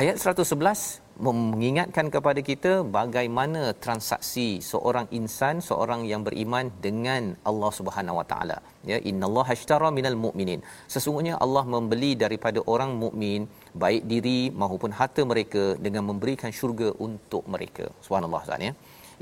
ayat 0.00 0.16
111 0.22 1.18
mengingatkan 1.26 2.06
kepada 2.14 2.40
kita 2.48 2.72
bagaimana 2.96 3.62
transaksi 3.84 4.48
seorang 4.70 5.06
insan 5.18 5.56
seorang 5.68 6.02
yang 6.10 6.22
beriman 6.26 6.66
dengan 6.86 7.22
Allah 7.50 7.70
Subhanahu 7.78 8.18
Wa 8.20 8.26
Taala. 8.32 8.58
Ya 8.90 8.98
innallaha 9.10 9.54
ashtara 9.56 9.88
minal 9.98 10.18
mu'minin. 10.24 10.60
Sesungguhnya 10.94 11.34
Allah 11.44 11.64
membeli 11.74 12.12
daripada 12.24 12.62
orang 12.74 12.92
mukmin 13.02 13.50
baik 13.84 14.04
diri 14.12 14.38
maupun 14.62 14.92
harta 15.00 15.24
mereka 15.32 15.64
dengan 15.86 16.04
memberikan 16.10 16.52
syurga 16.60 16.90
untuk 17.08 17.44
mereka. 17.54 17.86
Subhanallah 18.06 18.42
ya. 18.68 18.74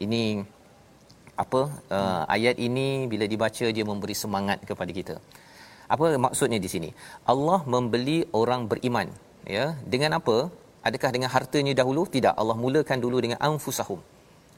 Ini 0.05 0.23
apa 1.45 1.61
uh, 1.97 2.23
ayat 2.37 2.57
ini 2.67 2.89
bila 3.13 3.25
dibaca 3.33 3.67
dia 3.77 3.85
memberi 3.91 4.17
semangat 4.25 4.59
kepada 4.71 4.93
kita. 4.99 5.17
Apa 5.95 6.07
maksudnya 6.27 6.59
di 6.65 6.71
sini? 6.75 6.91
Allah 7.33 7.59
membeli 7.75 8.19
orang 8.43 8.63
beriman 8.71 9.09
ya. 9.57 9.67
Dengan 9.93 10.19
apa? 10.19 10.37
Adakah 10.89 11.11
dengan 11.15 11.31
hartanya 11.35 11.73
dahulu? 11.81 12.03
Tidak. 12.17 12.35
Allah 12.41 12.57
mulakan 12.65 12.99
dulu 13.05 13.19
dengan 13.25 13.39
anfusahum. 13.49 14.01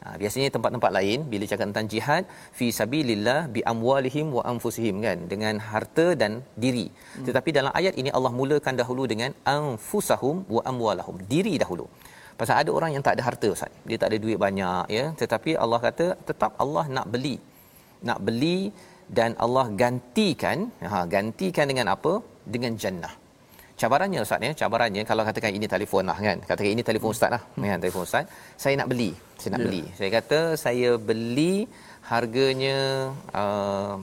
Ha, 0.02 0.14
biasanya 0.20 0.48
tempat-tempat 0.54 0.90
lain 0.96 1.18
bila 1.30 1.44
cakap 1.50 1.66
tentang 1.70 1.88
jihad 1.92 2.22
fi 2.58 2.66
sabilillah 2.78 3.38
bi 3.54 3.60
amwalihim 3.72 4.26
wa 4.36 4.42
anfusihim 4.52 4.96
kan? 5.06 5.18
Dengan 5.32 5.54
harta 5.70 6.06
dan 6.20 6.32
diri. 6.64 6.86
Hmm. 6.88 7.24
tetapi 7.28 7.50
dalam 7.58 7.72
ayat 7.80 7.94
ini 8.00 8.10
Allah 8.18 8.32
mulakan 8.40 8.76
dahulu 8.80 9.04
dengan 9.12 9.32
anfusahum 9.56 10.36
wa 10.56 10.62
amwalahum. 10.72 11.18
Diri 11.32 11.54
dahulu 11.64 11.86
pasal 12.40 12.56
ada 12.62 12.70
orang 12.78 12.90
yang 12.94 13.04
tak 13.06 13.14
ada 13.16 13.22
harta 13.28 13.48
ustaz. 13.54 13.72
Dia 13.88 13.96
tak 14.02 14.08
ada 14.10 14.18
duit 14.24 14.38
banyak 14.46 14.84
ya. 14.96 15.04
Tetapi 15.20 15.50
Allah 15.64 15.80
kata 15.86 16.06
tetap 16.28 16.52
Allah 16.64 16.84
nak 16.96 17.06
beli. 17.14 17.36
Nak 18.08 18.18
beli 18.26 18.58
dan 19.18 19.30
Allah 19.44 19.66
gantikan 19.82 20.58
ha 20.90 20.98
gantikan 21.14 21.66
dengan 21.70 21.88
apa? 21.94 22.12
Dengan 22.54 22.74
jannah. 22.82 23.14
Cabarannya 23.80 24.20
ustaz 24.26 24.46
ya 24.46 24.52
cabarannya 24.60 25.02
kalau 25.10 25.22
katakan 25.28 25.52
ini 25.58 25.66
telefon 25.74 26.04
lah 26.10 26.18
kan. 26.28 26.38
Katakan 26.50 26.70
ini 26.76 26.84
telefon 26.90 27.10
ustaz 27.16 27.30
lah 27.34 27.42
hmm. 27.46 27.66
kan 27.70 27.78
telefon 27.84 28.04
ustaz. 28.08 28.24
Saya 28.62 28.74
nak 28.80 28.90
beli 28.92 29.10
saya 29.40 29.50
nak 29.54 29.60
yeah. 29.62 29.68
beli. 29.70 29.82
Saya 29.98 30.10
kata 30.18 30.40
saya 30.64 30.90
beli 31.10 31.54
harganya 32.12 32.78
uh, 33.40 33.94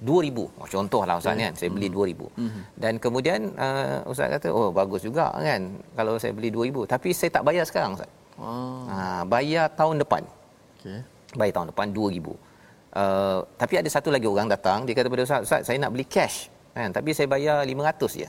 2000 0.00 0.38
oh, 0.38 0.68
contohlah 0.70 1.18
ustaz 1.18 1.34
yeah. 1.34 1.50
kan 1.50 1.52
saya 1.58 1.70
beli 1.74 1.88
hmm. 1.90 2.38
2000 2.38 2.40
hmm. 2.40 2.62
dan 2.78 2.92
kemudian 3.02 3.40
uh, 3.58 4.06
ustaz 4.06 4.30
kata 4.38 4.48
oh 4.54 4.70
bagus 4.70 5.02
juga 5.02 5.34
kan 5.34 5.76
kalau 5.98 6.14
saya 6.16 6.32
beli 6.32 6.48
2000 6.54 6.86
tapi 6.86 7.10
saya 7.10 7.30
tak 7.34 7.44
bayar 7.46 7.64
sekarang 7.66 7.98
ustaz. 7.98 8.10
Oh. 8.34 8.86
ha, 8.90 9.22
bayar 9.22 9.70
tahun 9.78 10.02
depan. 10.02 10.22
Okey. 10.82 11.00
Bayar 11.38 11.52
tahun 11.58 11.68
depan 11.74 11.86
2000 11.90 12.54
Uh, 12.94 13.42
tapi 13.58 13.74
ada 13.74 13.90
satu 13.90 14.06
lagi 14.14 14.22
orang 14.22 14.46
datang 14.46 14.86
dia 14.86 14.94
kata 14.94 15.10
pada 15.10 15.26
ustaz 15.26 15.42
ustaz 15.42 15.60
saya 15.66 15.82
nak 15.82 15.90
beli 15.90 16.06
cash. 16.06 16.46
Kan 16.70 16.94
tapi 16.94 17.10
saya 17.10 17.26
bayar 17.26 17.66
500 17.66 18.22
je. 18.22 18.28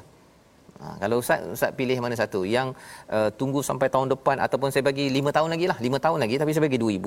Ha, 0.82 0.86
kalau 1.06 1.22
ustaz 1.22 1.46
ustaz 1.46 1.70
pilih 1.78 1.93
mana 2.02 2.18
satu? 2.18 2.41
Yang 2.41 2.74
uh, 3.06 3.30
tunggu 3.38 3.62
sampai 3.62 3.93
tahun 3.93 4.10
depan 4.18 4.41
ataupun 4.41 4.74
saya 4.74 4.82
bagi 4.82 5.06
5 5.14 5.38
tahun 5.38 5.50
lagi 5.54 5.66
lah. 5.70 5.78
5 5.78 6.06
tahun 6.06 6.18
lagi 6.18 6.36
tapi 6.41 6.50
saya 6.58 6.66
bagi 6.66 6.82
2000 6.82 6.98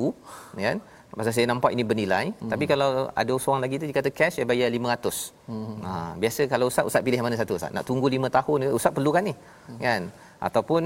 kan 0.55 0.78
masa 1.16 1.30
saya 1.32 1.46
nampak 1.48 1.70
ini 1.72 1.82
bernilai 1.90 2.24
hmm. 2.36 2.50
tapi 2.52 2.64
kalau 2.68 3.09
ada 3.20 3.32
seorang 3.42 3.62
lagi 3.64 3.80
tu 3.80 3.84
dia 3.88 3.96
kata 3.96 4.11
cash 4.18 4.34
saya 4.36 4.46
bayar 4.50 4.68
500 4.68 5.48
hmm. 5.48 5.74
ha, 5.86 5.92
biasa 6.22 6.42
kalau 6.52 6.66
ustaz 6.70 6.84
ustaz 6.88 7.00
pilih 7.06 7.20
mana 7.24 7.36
satu 7.40 7.56
ustaz? 7.56 7.72
Nak 7.76 7.84
tunggu 7.88 8.06
5 8.12 8.36
tahun 8.36 8.59
ustaz 8.78 8.92
perlukan 8.96 9.22
ni 9.28 9.34
hmm. 9.34 9.78
kan? 9.86 10.02
Ataupun 10.48 10.82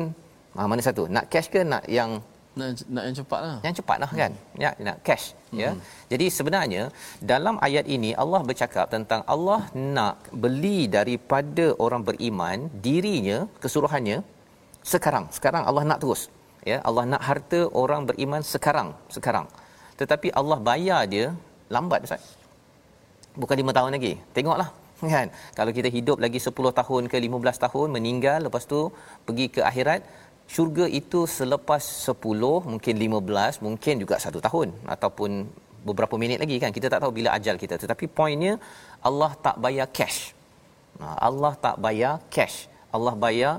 ha, 0.57 0.66
mana 0.70 0.83
satu? 0.89 1.03
Nak 1.16 1.27
cash 1.33 1.49
ke 1.55 1.61
nak 1.73 1.85
yang 1.99 2.23
nak, 2.53 2.68
nak 2.95 3.05
yang 3.09 3.16
cepat 3.20 3.41
lah. 3.47 3.57
Yang 3.66 3.75
cepat 3.81 3.97
lah 4.03 4.11
kan? 4.20 4.33
Ya 4.64 4.70
nak 4.89 4.97
cash 5.07 5.25
hmm. 5.35 5.59
ya. 5.62 5.70
Jadi 6.12 6.27
sebenarnya 6.37 6.83
dalam 7.33 7.57
ayat 7.66 7.89
ini 7.97 8.12
Allah 8.25 8.41
bercakap 8.51 8.87
tentang 8.95 9.23
Allah 9.35 9.61
nak 9.97 10.31
beli 10.45 10.87
daripada 10.99 11.66
orang 11.87 12.05
beriman 12.09 12.70
dirinya 12.87 13.51
kesuruhannya 13.64 14.18
sekarang. 14.93 15.27
Sekarang 15.35 15.64
Allah 15.66 15.83
nak 15.91 15.99
terus 16.05 16.23
ya. 16.70 16.79
Allah 16.89 17.05
nak 17.11 17.25
harta 17.31 17.61
orang 17.83 18.05
beriman 18.11 18.45
sekarang 18.55 18.91
sekarang 19.18 19.49
tetapi 20.03 20.29
Allah 20.41 20.59
bayar 20.69 21.01
dia 21.15 21.27
lambat 21.75 22.07
Ustaz. 22.07 22.25
Bukan 23.43 23.57
5 23.63 23.77
tahun 23.79 23.91
lagi. 23.97 24.13
Tengoklah 24.37 24.71
kan? 25.15 25.29
Kalau 25.59 25.73
kita 25.79 25.89
hidup 25.97 26.19
lagi 26.25 26.39
10 26.49 26.79
tahun 26.81 27.03
ke 27.13 27.17
15 27.27 27.65
tahun 27.65 27.89
meninggal 27.97 28.39
lepas 28.47 28.65
tu 28.73 28.81
pergi 29.27 29.47
ke 29.55 29.61
akhirat 29.71 30.01
syurga 30.55 30.87
itu 31.01 31.21
selepas 31.39 31.83
10 32.13 32.71
mungkin 32.73 32.95
15 33.07 33.65
mungkin 33.67 33.95
juga 34.03 34.17
satu 34.25 34.39
tahun 34.47 34.69
ataupun 34.95 35.31
beberapa 35.89 36.15
minit 36.23 36.39
lagi 36.43 36.57
kan? 36.63 36.71
Kita 36.77 36.87
tak 36.93 37.01
tahu 37.03 37.13
bila 37.19 37.29
ajal 37.39 37.57
kita. 37.63 37.75
Tetapi 37.83 38.05
poinnya 38.19 38.55
Allah 39.09 39.33
tak 39.47 39.57
bayar 39.65 39.87
cash. 39.99 40.19
Ha, 41.01 41.07
Allah 41.29 41.53
tak 41.65 41.77
bayar 41.85 42.15
cash. 42.35 42.57
Allah 42.97 43.15
bayar 43.25 43.55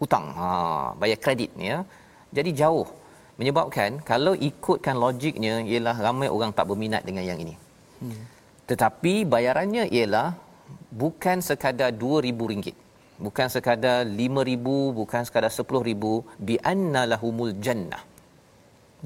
hutang 0.00 0.26
ha 0.38 0.48
bayar 1.00 1.18
kredit 1.24 1.50
ya. 1.70 1.78
Jadi 2.36 2.50
jauh 2.60 2.86
menyebabkan 3.38 3.90
kalau 4.10 4.32
ikutkan 4.48 4.96
logiknya 5.04 5.54
ialah 5.72 5.96
ramai 6.06 6.28
orang 6.36 6.50
tak 6.58 6.66
berminat 6.70 7.02
dengan 7.08 7.24
yang 7.30 7.40
ini. 7.46 7.56
Hmm. 7.98 8.24
tetapi 8.70 9.12
bayarannya 9.32 9.84
ialah 9.96 10.28
bukan 11.02 11.38
sekadar 11.48 11.90
2000 12.02 12.50
ringgit. 12.52 12.76
Bukan 13.26 13.46
sekadar 13.54 14.06
5000 14.06 14.98
bukan 14.98 15.22
sekadar 15.26 15.50
10000 15.50 16.44
bi 16.46 16.54
anna 16.72 17.02
lahumul 17.12 17.54
jannah. 17.64 18.02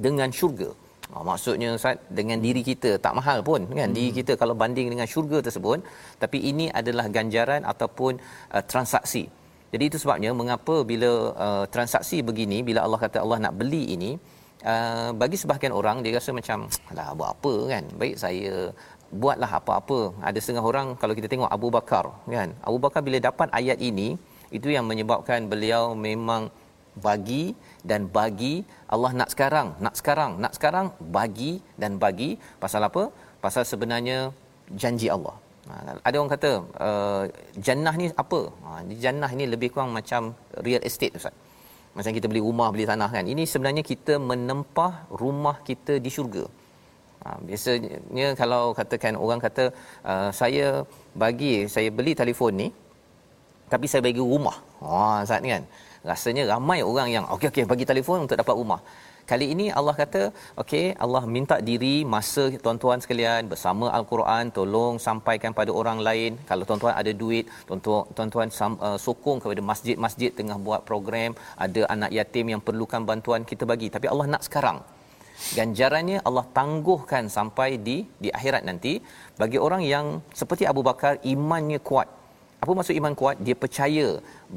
Dengan 0.05 0.29
syurga. 0.39 0.71
Ha, 1.13 1.23
maksudnya 1.29 1.69
ustaz 1.79 1.97
dengan 2.19 2.39
diri 2.45 2.63
kita. 2.71 2.91
Tak 3.05 3.15
mahal 3.19 3.39
pun 3.49 3.61
kan? 3.79 3.89
Hmm. 3.89 3.97
diri 3.97 4.11
kita 4.19 4.33
kalau 4.43 4.55
banding 4.63 4.89
dengan 4.93 5.09
syurga 5.13 5.39
tersebut. 5.47 5.81
Tapi 6.23 6.39
ini 6.51 6.67
adalah 6.81 7.07
ganjaran 7.17 7.63
ataupun 7.73 8.13
uh, 8.57 8.65
transaksi 8.73 9.25
jadi 9.73 9.85
itu 9.89 9.99
sebabnya 10.03 10.31
mengapa 10.41 10.85
bila 10.85 11.11
uh, 11.47 11.65
transaksi 11.75 12.21
begini 12.29 12.61
bila 12.69 12.85
Allah 12.87 13.01
kata 13.05 13.19
Allah 13.25 13.41
nak 13.47 13.57
beli 13.63 13.85
ini 13.97 14.13
Uh, 14.63 15.11
bagi 15.19 15.35
sebahagian 15.35 15.75
orang 15.75 16.07
dia 16.07 16.15
rasa 16.15 16.31
macam 16.31 16.71
alah 16.95 17.19
buat 17.19 17.35
apa 17.35 17.55
kan 17.67 17.85
baik 17.99 18.15
saya 18.15 18.71
buatlah 19.13 19.51
apa-apa. 19.61 19.99
Ada 20.29 20.39
setengah 20.41 20.65
orang 20.71 20.89
kalau 20.97 21.15
kita 21.19 21.29
tengok 21.33 21.51
Abu 21.57 21.69
Bakar 21.69 22.05
kan. 22.25 22.55
Abu 22.65 22.79
Bakar 22.85 23.03
bila 23.03 23.19
dapat 23.21 23.51
ayat 23.53 23.79
ini 23.91 24.17
itu 24.55 24.69
yang 24.73 24.87
menyebabkan 24.89 25.51
beliau 25.53 25.99
memang 25.99 26.49
bagi 26.97 27.57
dan 27.91 28.07
bagi 28.07 28.55
Allah 28.95 29.13
nak 29.19 29.35
sekarang, 29.35 29.69
nak 29.85 29.95
sekarang, 29.99 30.33
nak 30.39 30.53
sekarang 30.57 30.87
bagi 31.17 31.53
dan 31.81 31.97
bagi 31.99 32.37
pasal 32.63 32.85
apa? 32.89 33.11
Pasal 33.45 33.65
sebenarnya 33.67 34.31
janji 34.79 35.09
Allah. 35.11 35.42
Ada 36.07 36.17
orang 36.21 36.33
kata 36.37 36.51
uh, 36.89 37.23
jannah 37.67 37.95
ni 38.01 38.07
apa? 38.25 38.41
Ha, 38.65 38.69
jannah 39.05 39.31
ini 39.37 39.45
lebih 39.55 39.69
kurang 39.73 39.91
macam 39.99 40.37
real 40.67 40.83
estate 40.89 41.15
Ustaz. 41.19 41.35
Macam 41.97 42.11
kita 42.17 42.27
beli 42.31 42.43
rumah, 42.49 42.69
beli 42.75 42.85
tanah 42.89 43.09
kan. 43.17 43.25
Ini 43.33 43.43
sebenarnya 43.53 43.83
kita 43.93 44.17
menempah 44.31 44.93
rumah 45.23 45.57
kita 45.69 45.97
di 46.05 46.11
syurga. 46.17 46.45
Ha, 47.23 47.39
biasanya 47.49 48.27
kalau 48.41 48.63
katakan 48.79 49.15
orang 49.25 49.41
kata 49.47 49.65
uh, 50.11 50.31
saya 50.41 50.67
bagi 51.23 51.71
saya 51.75 51.89
beli 51.99 52.13
telefon 52.23 52.53
ni 52.63 52.69
tapi 53.73 53.87
saya 53.89 54.03
bagi 54.05 54.21
rumah. 54.33 54.57
Ha 54.85 55.25
saat 55.29 55.41
ni 55.45 55.51
kan. 55.55 55.65
Rasanya 56.11 56.43
ramai 56.53 56.81
orang 56.91 57.09
yang 57.15 57.25
okey 57.35 57.49
okey 57.53 57.65
bagi 57.73 57.87
telefon 57.91 58.27
untuk 58.27 58.37
dapat 58.43 58.55
rumah. 58.61 58.81
Kali 59.31 59.47
ini 59.55 59.67
Allah 59.79 59.95
kata, 60.01 60.23
okey 60.63 60.87
Allah 61.05 61.23
minta 61.35 61.57
diri 61.69 61.95
masa 62.15 62.45
tuan-tuan 62.65 62.99
sekalian 63.05 63.51
bersama 63.53 63.87
al-Quran 63.99 64.51
tolong 64.57 64.95
sampaikan 65.07 65.53
pada 65.59 65.71
orang 65.81 65.99
lain. 66.09 66.33
Kalau 66.51 66.65
tuan-tuan 66.69 66.95
ada 67.01 67.13
duit, 67.23 67.47
tuan-tuan 67.69 68.03
tuan-tuan 68.17 68.49
uh, 68.87 68.99
sokong 69.07 69.39
kepada 69.43 69.63
masjid-masjid 69.71 70.31
tengah 70.39 70.59
buat 70.67 70.83
program, 70.91 71.31
ada 71.67 71.83
anak 71.95 72.11
yatim 72.19 72.49
yang 72.55 72.63
perlukan 72.67 73.05
bantuan 73.11 73.45
kita 73.53 73.65
bagi. 73.73 73.91
Tapi 73.95 74.09
Allah 74.13 74.27
nak 74.35 74.45
sekarang 74.49 74.81
ganjarannya 75.59 76.19
Allah 76.29 76.45
tangguhkan 76.59 77.27
sampai 77.37 77.71
di 77.87 77.97
di 78.25 78.29
akhirat 78.39 78.63
nanti 78.69 78.93
bagi 79.41 79.59
orang 79.67 79.83
yang 79.95 80.07
seperti 80.41 80.65
Abu 80.73 80.83
Bakar 80.89 81.19
imannya 81.35 81.79
kuat 81.89 82.09
apa 82.63 82.73
maksud 82.79 82.95
iman 82.99 83.15
kuat? 83.21 83.37
Dia 83.47 83.55
percaya 83.63 84.07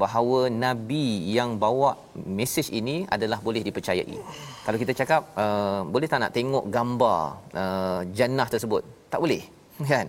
bahawa 0.02 0.40
nabi 0.64 1.06
yang 1.36 1.50
bawa 1.64 1.90
mesej 2.38 2.68
ini 2.80 2.96
adalah 3.14 3.38
boleh 3.46 3.62
dipercayai. 3.66 4.16
Kalau 4.64 4.78
kita 4.82 4.92
cakap 5.00 5.22
uh, 5.44 5.80
boleh 5.94 6.08
tak 6.12 6.22
nak 6.22 6.32
tengok 6.36 6.64
gambar 6.76 7.20
uh, 7.62 8.00
jannah 8.18 8.46
tersebut? 8.54 8.82
Tak 9.12 9.18
boleh 9.24 9.42
kan? 9.92 10.06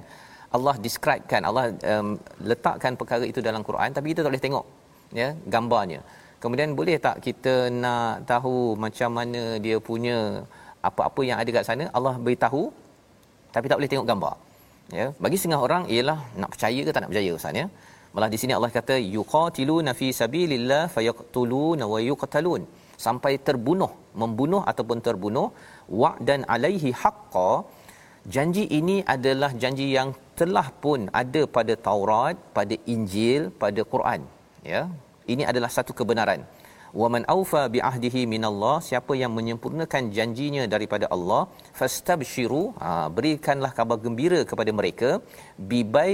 Allah 0.58 0.76
describe 0.86 1.24
kan 1.32 1.42
Allah 1.50 1.66
um, 1.94 2.10
letakkan 2.50 2.94
perkara 3.00 3.26
itu 3.32 3.42
dalam 3.48 3.66
Quran 3.68 3.90
tapi 3.96 4.14
kita 4.14 4.22
tak 4.24 4.32
boleh 4.32 4.46
tengok 4.46 4.66
ya 5.22 5.30
gambarnya. 5.54 6.00
Kemudian 6.44 6.78
boleh 6.80 7.02
tak 7.02 7.18
kita 7.26 7.74
nak 7.84 8.30
tahu 8.30 8.78
macam 8.86 9.10
mana 9.18 9.58
dia 9.66 9.78
punya 9.90 10.46
apa-apa 10.90 11.22
yang 11.30 11.38
ada 11.42 11.50
kat 11.50 11.66
sana? 11.66 11.90
Allah 11.98 12.14
beritahu 12.26 12.70
tapi 13.50 13.66
tak 13.66 13.78
boleh 13.82 13.90
tengok 13.90 14.10
gambar 14.12 14.36
ya 15.00 15.06
bagi 15.24 15.38
setengah 15.40 15.62
orang 15.68 15.84
ialah 15.96 16.20
nak 16.42 16.50
percaya 16.54 16.82
ke 16.88 16.92
tak 16.96 17.02
nak 17.04 17.12
percaya 17.14 17.32
ustaz 17.38 17.62
ya? 17.62 17.66
Malah 18.16 18.30
di 18.34 18.38
sini 18.42 18.54
Allah 18.58 18.72
kata 18.78 18.96
yuqatiluna 19.16 19.92
fi 20.00 20.08
sabilillah 20.20 20.84
fayaqtuluna 20.96 21.86
wa 21.94 22.00
yuqtalun. 22.10 22.62
Sampai 23.06 23.34
terbunuh 23.48 23.92
membunuh 24.22 24.62
ataupun 24.72 25.00
terbunuh 25.08 25.48
wa'dan 26.02 26.42
alaihi 26.56 26.92
haqqa 27.02 27.52
janji 28.36 28.64
ini 28.80 28.96
adalah 29.16 29.52
janji 29.64 29.88
yang 29.98 30.10
telah 30.40 30.68
pun 30.84 31.02
ada 31.22 31.42
pada 31.58 31.74
Taurat 31.88 32.38
pada 32.58 32.76
Injil 32.94 33.44
pada 33.64 33.84
Quran 33.94 34.22
ya? 34.72 34.82
Ini 35.34 35.44
adalah 35.52 35.70
satu 35.78 35.94
kebenaran 36.00 36.42
waman 37.02 37.24
aufa 37.36 37.62
bi 37.74 37.80
ahdihi 37.90 38.22
minallah 38.34 38.76
siapa 38.90 39.14
yang 39.22 39.32
menyempurnakan 39.38 40.04
janjinya 40.18 40.64
daripada 40.74 41.06
Allah 41.16 41.42
fastabshiru 41.80 42.64
ha, 42.84 42.90
berikanlah 43.18 43.72
kabar 43.80 43.98
gembira 44.06 44.42
kepada 44.52 44.74
mereka 44.80 45.10
bibai 45.72 46.14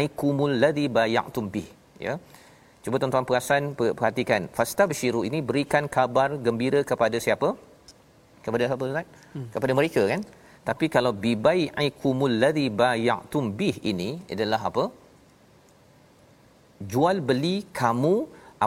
aikumul 0.00 0.54
ladhi 0.64 0.86
bay'tum 0.98 1.46
bih 1.54 1.68
ya. 2.06 2.14
Cuba 2.86 2.96
tuan-tuan 3.02 3.26
perasan 3.28 3.62
perhatikan. 3.74 4.42
Fastabshiru 4.56 5.20
ini 5.28 5.38
berikan 5.48 5.84
kabar 5.96 6.28
gembira 6.46 6.80
kepada 6.90 7.18
siapa? 7.24 7.48
Kepada 8.44 8.62
siapa 8.70 8.82
Ustaz? 8.90 9.06
Hmm. 9.34 9.48
kepada 9.54 9.72
mereka 9.78 10.02
kan? 10.10 10.20
Tapi 10.68 10.86
kalau 10.94 11.10
bibai 11.24 11.60
aikumul 11.82 12.36
ladhi 12.42 12.66
bay'tum 12.80 13.44
bih 13.58 13.76
ini 13.90 14.10
adalah 14.34 14.60
apa? 14.70 14.84
Jual 16.92 17.18
beli 17.28 17.56
kamu 17.80 18.14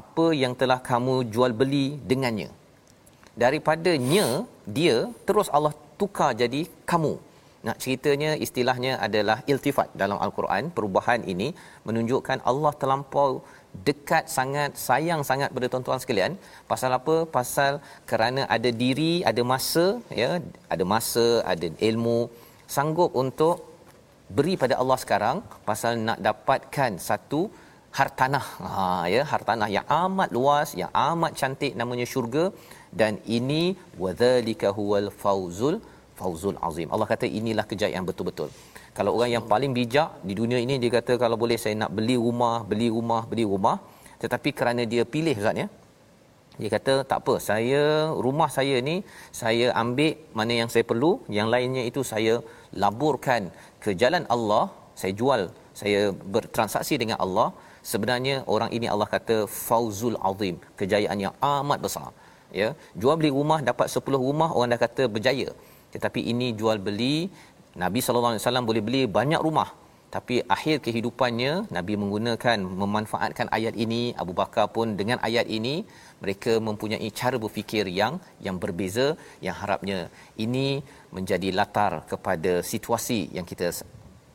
apa 0.02 0.26
yang 0.44 0.54
telah 0.62 0.80
kamu 0.90 1.16
jual 1.34 1.52
beli 1.62 1.88
dengannya. 2.10 2.50
Daripadanya 3.42 4.26
dia 4.78 4.98
terus 5.28 5.50
Allah 5.58 5.74
tukar 6.00 6.32
jadi 6.42 6.62
kamu. 6.92 7.14
Nak 7.68 7.78
ceritanya 7.84 8.32
istilahnya 8.46 8.92
adalah 9.06 9.38
iltifat 9.52 9.88
dalam 10.02 10.18
al-Quran. 10.26 10.72
Perubahan 10.76 11.22
ini 11.34 11.48
menunjukkan 11.88 12.40
Allah 12.50 12.72
terlampau 12.82 13.30
dekat 13.88 14.24
sangat 14.36 14.72
sayang 14.88 15.22
sangat 15.30 15.50
pada 15.56 15.68
tuan-tuan 15.72 16.02
sekalian. 16.04 16.34
Pasal 16.72 16.92
apa? 17.00 17.16
Pasal 17.38 17.74
kerana 18.12 18.44
ada 18.56 18.70
diri 18.84 19.14
ada 19.32 19.44
masa 19.52 19.86
ya 20.22 20.32
ada 20.74 20.84
masa 20.94 21.26
ada 21.54 21.68
ilmu 21.90 22.20
sanggup 22.76 23.12
untuk 23.24 23.56
beri 24.38 24.56
pada 24.64 24.78
Allah 24.82 25.00
sekarang. 25.04 25.38
Pasal 25.70 26.00
nak 26.08 26.20
dapatkan 26.28 26.92
satu 27.10 27.42
hartanah. 27.98 28.46
Ha 28.68 28.84
ya 29.14 29.22
hartanah 29.32 29.70
yang 29.76 29.86
amat 30.04 30.30
luas 30.38 30.70
yang 30.82 30.92
amat 31.10 31.32
cantik 31.40 31.74
namanya 31.82 32.06
syurga. 32.14 32.46
Dan 33.00 33.14
ini 33.38 33.64
wadzalika 34.04 34.70
huwal 34.78 35.10
fauzul 35.24 35.78
fauzul 36.20 36.58
azim. 36.68 36.88
Allah 36.94 37.08
kata 37.14 37.26
inilah 37.40 37.66
kejayaan 37.72 38.06
betul-betul. 38.10 38.50
Kalau 38.98 39.12
orang 39.18 39.32
yang 39.36 39.46
paling 39.52 39.72
bijak 39.80 40.10
di 40.28 40.34
dunia 40.40 40.60
ini 40.66 40.76
dia 40.84 40.92
kata 40.98 41.14
kalau 41.24 41.38
boleh 41.44 41.58
saya 41.64 41.76
nak 41.82 41.92
beli 41.98 42.16
rumah 42.26 42.56
beli 42.72 42.88
rumah 42.96 43.22
beli 43.32 43.46
rumah. 43.54 43.78
Tetapi 44.24 44.50
kerana 44.60 44.84
dia 44.94 45.04
pilih 45.16 45.36
Ustaz 45.42 45.62
ya. 45.64 45.68
Dia 46.62 46.70
kata 46.76 46.94
tak 47.10 47.20
apa 47.24 47.34
saya 47.50 47.82
rumah 48.26 48.50
saya 48.56 48.78
ni 48.88 48.96
saya 49.42 49.68
ambil 49.82 50.12
mana 50.40 50.54
yang 50.62 50.70
saya 50.74 50.84
perlu. 50.92 51.12
Yang 51.38 51.48
lainnya 51.54 51.84
itu 51.92 52.02
saya 52.12 52.36
laburkan 52.84 53.44
ke 53.84 53.94
jalan 54.02 54.26
Allah. 54.36 54.66
Saya 55.00 55.14
jual 55.20 55.42
saya 55.80 56.00
bertransaksi 56.36 56.96
dengan 57.02 57.18
Allah 57.26 57.50
sebenarnya 57.92 58.36
orang 58.54 58.72
ini 58.78 58.88
Allah 58.94 59.10
kata 59.16 59.38
fauzul 59.68 60.18
azim 60.30 60.56
kejayaan 60.80 61.20
yang 61.26 61.36
amat 61.42 61.80
besar. 61.86 62.10
Ya 62.60 62.70
jual 63.02 63.16
beli 63.20 63.32
rumah 63.40 63.60
dapat 63.70 63.88
10 63.94 64.26
rumah 64.28 64.50
orang 64.56 64.74
dah 64.74 64.82
kata 64.86 65.06
berjaya. 65.16 65.50
Tetapi 65.94 66.22
ini 66.32 66.48
jual 66.60 66.78
beli 66.88 67.30
Nabi 67.84 68.00
sallallahu 68.02 68.34
alaihi 68.34 68.44
wasallam 68.46 68.68
boleh 68.70 68.84
beli 68.88 69.02
banyak 69.20 69.42
rumah. 69.48 69.70
Tapi 70.16 70.42
akhir 70.56 70.82
kehidupannya 70.86 71.70
Nabi 71.70 71.94
menggunakan 72.02 72.58
memanfaatkan 72.82 73.48
ayat 73.58 73.78
ini. 73.78 74.02
Abu 74.18 74.34
Bakar 74.34 74.66
pun 74.76 74.98
dengan 74.98 75.22
ayat 75.22 75.46
ini 75.58 75.86
mereka 76.24 76.54
mempunyai 76.68 77.10
cara 77.20 77.38
berfikir 77.44 77.86
yang 78.00 78.18
yang 78.46 78.58
berbeza 78.64 79.08
yang 79.46 79.56
harapnya 79.62 80.00
ini 80.46 80.68
menjadi 81.16 81.50
latar 81.60 81.94
kepada 82.12 82.54
situasi 82.72 83.20
yang 83.38 83.46
kita 83.52 83.70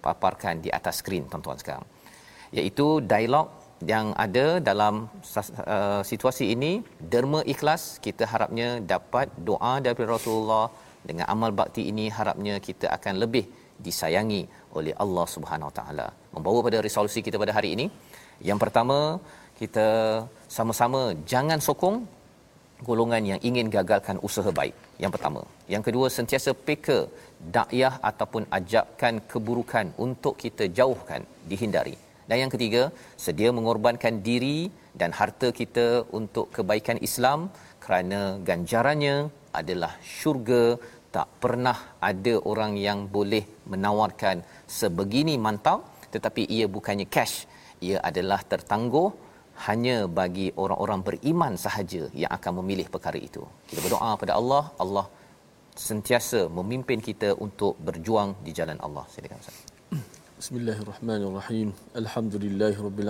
paparkan 0.05 0.61
di 0.65 0.71
atas 0.79 1.01
skrin 1.01 1.25
tuan-tuan 1.33 1.59
sekarang 1.63 1.87
iaitu 2.59 2.87
dialog 3.13 3.47
yang 3.93 4.07
ada 4.25 4.47
dalam 4.71 4.95
uh, 5.41 6.03
situasi 6.11 6.45
ini. 6.55 6.73
Derma 7.13 7.41
ikhlas 7.55 7.83
kita 8.07 8.25
harapnya 8.33 8.69
dapat 8.95 9.29
doa 9.51 9.75
daripada 9.85 10.09
Rasulullah. 10.17 10.67
Dengan 11.09 11.27
amal 11.33 11.51
bakti 11.61 11.83
ini 11.93 12.07
harapnya 12.19 12.55
kita 12.67 12.87
akan 12.97 13.15
lebih 13.23 13.45
disayangi 13.87 14.43
oleh 14.79 14.95
Allah 15.05 15.27
Subhanahu 15.35 15.69
Wa 15.71 15.77
Taala. 15.79 16.07
Membawa 16.35 16.59
pada 16.67 16.79
resolusi 16.87 17.21
kita 17.27 17.37
pada 17.43 17.55
hari 17.59 17.71
ini. 17.77 17.87
Yang 18.49 18.59
pertama 18.65 18.99
kita 19.61 19.87
sama-sama 20.57 21.01
jangan 21.33 21.61
sokong 21.67 21.99
golongan 22.89 23.23
yang 23.31 23.41
ingin 23.49 23.69
gagalkan 23.77 24.17
usaha 24.29 24.51
baik. 24.61 24.75
Yang 25.03 25.13
pertama. 25.17 25.43
Yang 25.75 25.83
kedua 25.89 26.07
sentiasa 26.17 26.51
peka 26.69 26.99
dakyah 27.57 27.95
ataupun 28.11 28.43
ajakan 28.59 29.15
keburukan 29.33 29.87
untuk 30.07 30.35
kita 30.45 30.67
jauhkan 30.79 31.23
dihindari 31.53 31.97
dan 32.29 32.37
yang 32.43 32.53
ketiga, 32.55 32.83
sedia 33.25 33.51
mengorbankan 33.59 34.25
diri 34.29 34.73
dan 35.01 35.11
harta 35.19 35.49
kita 35.61 35.87
untuk 36.19 36.49
kebaikan 36.57 36.99
Islam 37.09 37.53
kerana 37.85 38.41
ganjarannya 38.49 39.29
adalah 39.61 39.93
syurga. 40.01 40.65
Tak 41.15 41.29
pernah 41.43 41.79
ada 42.11 42.35
orang 42.51 42.73
yang 42.87 43.07
boleh 43.17 43.45
menawarkan 43.71 44.43
sebegini 44.67 45.35
mantap 45.39 45.87
tetapi 46.15 46.43
ia 46.57 46.67
bukannya 46.77 47.07
cash. 47.17 47.47
Ia 47.87 47.99
adalah 48.09 48.41
tertangguh 48.53 49.09
hanya 49.67 49.97
bagi 50.19 50.51
orang-orang 50.63 51.01
beriman 51.07 51.55
sahaja 51.65 52.11
yang 52.23 52.33
akan 52.37 52.53
memilih 52.59 52.91
perkara 52.95 53.19
itu. 53.29 53.43
Kita 53.71 53.81
berdoa 53.87 54.11
pada 54.23 54.35
Allah, 54.41 54.65
Allah 54.83 55.07
sentiasa 55.89 56.51
memimpin 56.59 56.99
kita 57.09 57.31
untuk 57.47 57.79
berjuang 57.87 58.35
di 58.47 58.51
jalan 58.59 58.79
Allah. 58.83 59.07
Silakan 59.15 59.39
Ustaz. 59.43 59.74
Bismillahirrahmanirrahim. 60.45 61.73
Alhamdulillahirabbil 61.97 63.09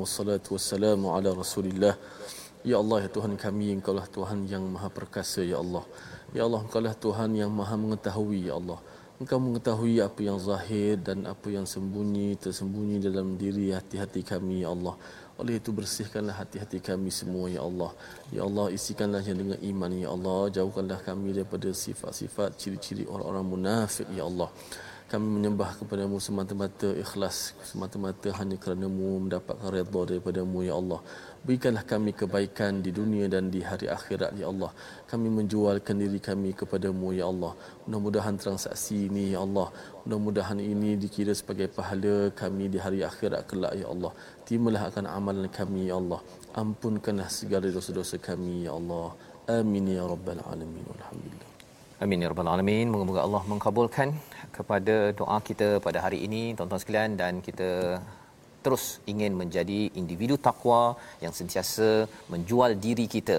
wassalatu 0.00 0.56
wassalamu 0.56 1.12
ala 1.12 1.28
Rasulillah. 1.36 1.92
Ya 2.64 2.80
Allah 2.80 3.04
ya 3.04 3.08
Tuhan 3.12 3.36
kami 3.36 3.76
Engkau 3.76 3.92
lah 3.92 4.08
Tuhan 4.08 4.48
yang 4.48 4.64
Maha 4.64 4.88
Perkasa 4.88 5.44
ya 5.44 5.60
Allah. 5.60 5.84
Ya 6.32 6.48
Allah 6.48 6.64
Engkau 6.64 6.80
lah 6.80 6.96
Tuhan 6.96 7.36
yang 7.36 7.52
Maha 7.52 7.76
mengetahui 7.76 8.48
ya 8.48 8.56
Allah. 8.56 8.80
Engkau 9.20 9.36
mengetahui 9.36 10.00
apa 10.00 10.24
yang 10.24 10.40
zahir 10.40 10.96
dan 10.96 11.28
apa 11.28 11.52
yang 11.52 11.68
sembunyi 11.68 12.40
tersembunyi 12.40 12.96
dalam 12.96 13.36
diri 13.36 13.76
hati-hati 13.76 14.24
kami 14.24 14.64
ya 14.64 14.72
Allah. 14.72 14.96
Oleh 15.36 15.60
itu 15.60 15.76
bersihkanlah 15.76 16.32
hati-hati 16.40 16.80
kami 16.80 17.12
semua 17.12 17.52
ya 17.52 17.60
Allah. 17.60 17.92
Ya 18.32 18.48
Allah 18.48 18.72
isikanlah 18.72 19.20
yang 19.20 19.36
dengan 19.36 19.60
iman 19.60 19.92
ya 19.92 20.16
Allah. 20.16 20.48
Jauhkanlah 20.48 21.04
kami 21.04 21.36
daripada 21.36 21.68
sifat-sifat 21.76 22.56
ciri-ciri 22.56 23.04
orang-orang 23.04 23.44
munafik 23.44 24.08
ya 24.16 24.24
Allah 24.24 24.48
kami 25.10 25.26
menyembah 25.36 25.70
kepadamu 25.78 26.16
semata-mata 26.22 26.88
ikhlas 27.02 27.36
semata-mata 27.68 28.30
hanya 28.38 28.54
kerana-Mu 28.62 29.08
mendapatkan 29.26 29.70
redha 29.74 30.00
daripada-Mu 30.10 30.58
ya 30.62 30.74
Allah. 30.80 31.00
Berikanlah 31.42 31.82
kami 31.92 32.10
kebaikan 32.20 32.78
di 32.84 32.90
dunia 32.98 33.26
dan 33.26 33.50
di 33.54 33.60
hari 33.70 33.90
akhirat 33.96 34.38
ya 34.38 34.46
Allah. 34.52 34.70
Kami 35.10 35.26
menjualkan 35.38 35.98
diri 36.02 36.20
kami 36.28 36.54
kepadamu 36.60 37.10
ya 37.18 37.26
Allah. 37.32 37.52
Mudah-mudahan 37.90 38.38
transaksi 38.44 39.10
ini 39.10 39.24
ya 39.34 39.42
Allah. 39.46 39.68
Mudah-mudahan 40.06 40.62
ini 40.62 40.94
dikira 40.94 41.34
sebagai 41.34 41.66
pahala 41.74 42.30
kami 42.42 42.70
di 42.70 42.78
hari 42.78 43.02
akhirat 43.10 43.50
kelak 43.50 43.74
ya 43.82 43.90
Allah. 43.90 44.14
Terimalah 44.46 44.94
akan 44.94 45.04
amalan 45.18 45.50
kami 45.50 45.90
ya 45.90 45.98
Allah. 45.98 46.22
Ampunkanlah 46.54 47.26
segala 47.40 47.66
dosa-dosa 47.66 48.22
kami 48.30 48.70
ya 48.70 48.78
Allah. 48.78 49.08
Amin 49.58 49.90
ya 49.90 50.06
rabbal 50.06 50.38
alamin. 50.46 50.86
Alhamdulillah 50.86 51.50
Amin 52.04 52.22
ya 52.24 52.28
rabbal 52.32 52.48
alamin. 52.48 52.86
Moga-moga 52.92 53.20
Allah 53.26 53.42
mengabulkan 53.44 54.08
kepada 54.60 54.96
doa 55.20 55.38
kita 55.48 55.68
pada 55.86 55.98
hari 56.04 56.18
ini 56.26 56.42
tuan-tuan 56.56 56.82
sekalian 56.82 57.12
dan 57.20 57.34
kita 57.48 57.70
terus 58.64 58.84
ingin 59.12 59.32
menjadi 59.40 59.80
individu 60.00 60.36
takwa 60.46 60.82
yang 61.24 61.32
sentiasa 61.38 61.88
menjual 62.32 62.72
diri 62.86 63.06
kita 63.16 63.38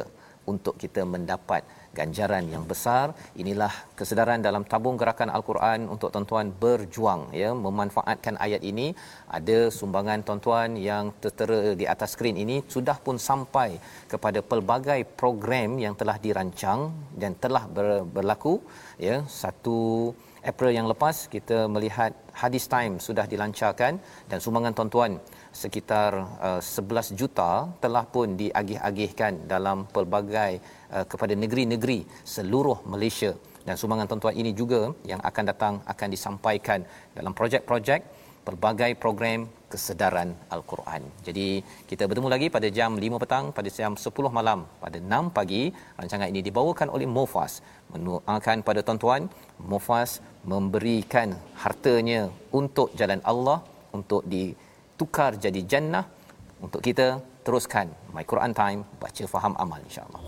untuk 0.52 0.76
kita 0.84 1.02
mendapat 1.14 1.62
ganjaran 1.98 2.46
yang 2.54 2.64
besar. 2.72 3.06
Inilah 3.42 3.72
kesedaran 4.00 4.42
dalam 4.48 4.64
tabung 4.72 4.98
gerakan 5.02 5.30
al-Quran 5.38 5.80
untuk 5.94 6.10
tuan-tuan 6.14 6.48
berjuang 6.64 7.22
ya 7.42 7.50
memanfaatkan 7.66 8.36
ayat 8.46 8.64
ini. 8.72 8.88
Ada 9.38 9.58
sumbangan 9.78 10.24
tuan-tuan 10.28 10.80
yang 10.90 11.12
tertera 11.24 11.60
di 11.82 11.86
atas 11.94 12.16
skrin 12.16 12.40
ini 12.44 12.58
sudah 12.76 12.98
pun 13.06 13.20
sampai 13.30 13.70
kepada 14.14 14.42
pelbagai 14.52 15.00
program 15.22 15.78
yang 15.86 15.96
telah 16.02 16.18
dirancang 16.26 16.82
dan 17.22 17.34
telah 17.44 17.64
ber- 17.76 18.06
berlaku 18.16 18.56
ya. 19.08 19.18
Satu 19.42 19.80
April 20.42 20.74
yang 20.74 20.90
lepas 20.90 21.30
kita 21.30 21.70
melihat 21.70 22.18
hadis 22.34 22.66
time 22.66 22.98
sudah 22.98 23.30
dilancarkan 23.30 24.02
dan 24.26 24.38
sumbangan 24.42 24.74
tuan-tuan 24.74 25.22
sekitar 25.54 26.18
uh, 26.42 26.58
11 26.58 27.14
juta 27.14 27.70
telah 27.78 28.02
pun 28.10 28.34
diagih-agihkan 28.34 29.46
dalam 29.46 29.86
pelbagai 29.86 30.58
uh, 30.90 31.06
kepada 31.06 31.38
negeri-negeri 31.38 32.10
seluruh 32.26 32.82
Malaysia. 32.90 33.38
Dan 33.62 33.78
sumbangan 33.78 34.10
tuan-tuan 34.10 34.34
ini 34.34 34.58
juga 34.58 34.90
yang 35.06 35.22
akan 35.22 35.44
datang 35.46 35.74
akan 35.86 36.08
disampaikan 36.10 36.82
dalam 37.14 37.38
projek-projek 37.38 38.02
pelbagai 38.48 38.92
program 39.04 39.46
kesedaran 39.72 40.36
al-Quran. 40.52 41.02
Jadi 41.28 41.48
kita 41.90 42.04
bertemu 42.10 42.28
lagi 42.34 42.48
pada 42.56 42.68
jam 42.78 43.00
5 43.00 43.22
petang 43.24 43.46
pada 43.58 43.70
jam 43.72 43.96
10 43.96 44.12
malam 44.38 44.68
pada 44.84 44.98
6 45.00 45.32
pagi. 45.38 45.64
Rancangan 46.00 46.28
ini 46.34 46.42
dibawakan 46.44 46.92
oleh 46.96 47.08
Mofas. 47.08 47.64
Mendoakan 47.94 48.58
pada 48.68 48.80
tuan-tuan 48.84 49.32
Mofas 49.72 50.20
memberikan 50.44 51.38
hartanya 51.64 52.28
untuk 52.52 52.92
jalan 53.00 53.22
Allah 53.32 53.60
untuk 53.96 54.28
ditukar 54.28 55.40
jadi 55.40 55.62
jannah 55.72 56.06
untuk 56.60 56.84
kita 56.84 57.08
teruskan 57.46 57.90
My 58.14 58.24
Quran 58.28 58.54
Time 58.54 58.82
baca 59.02 59.24
faham 59.34 59.54
amal 59.58 59.80
insya-Allah. 59.88 60.22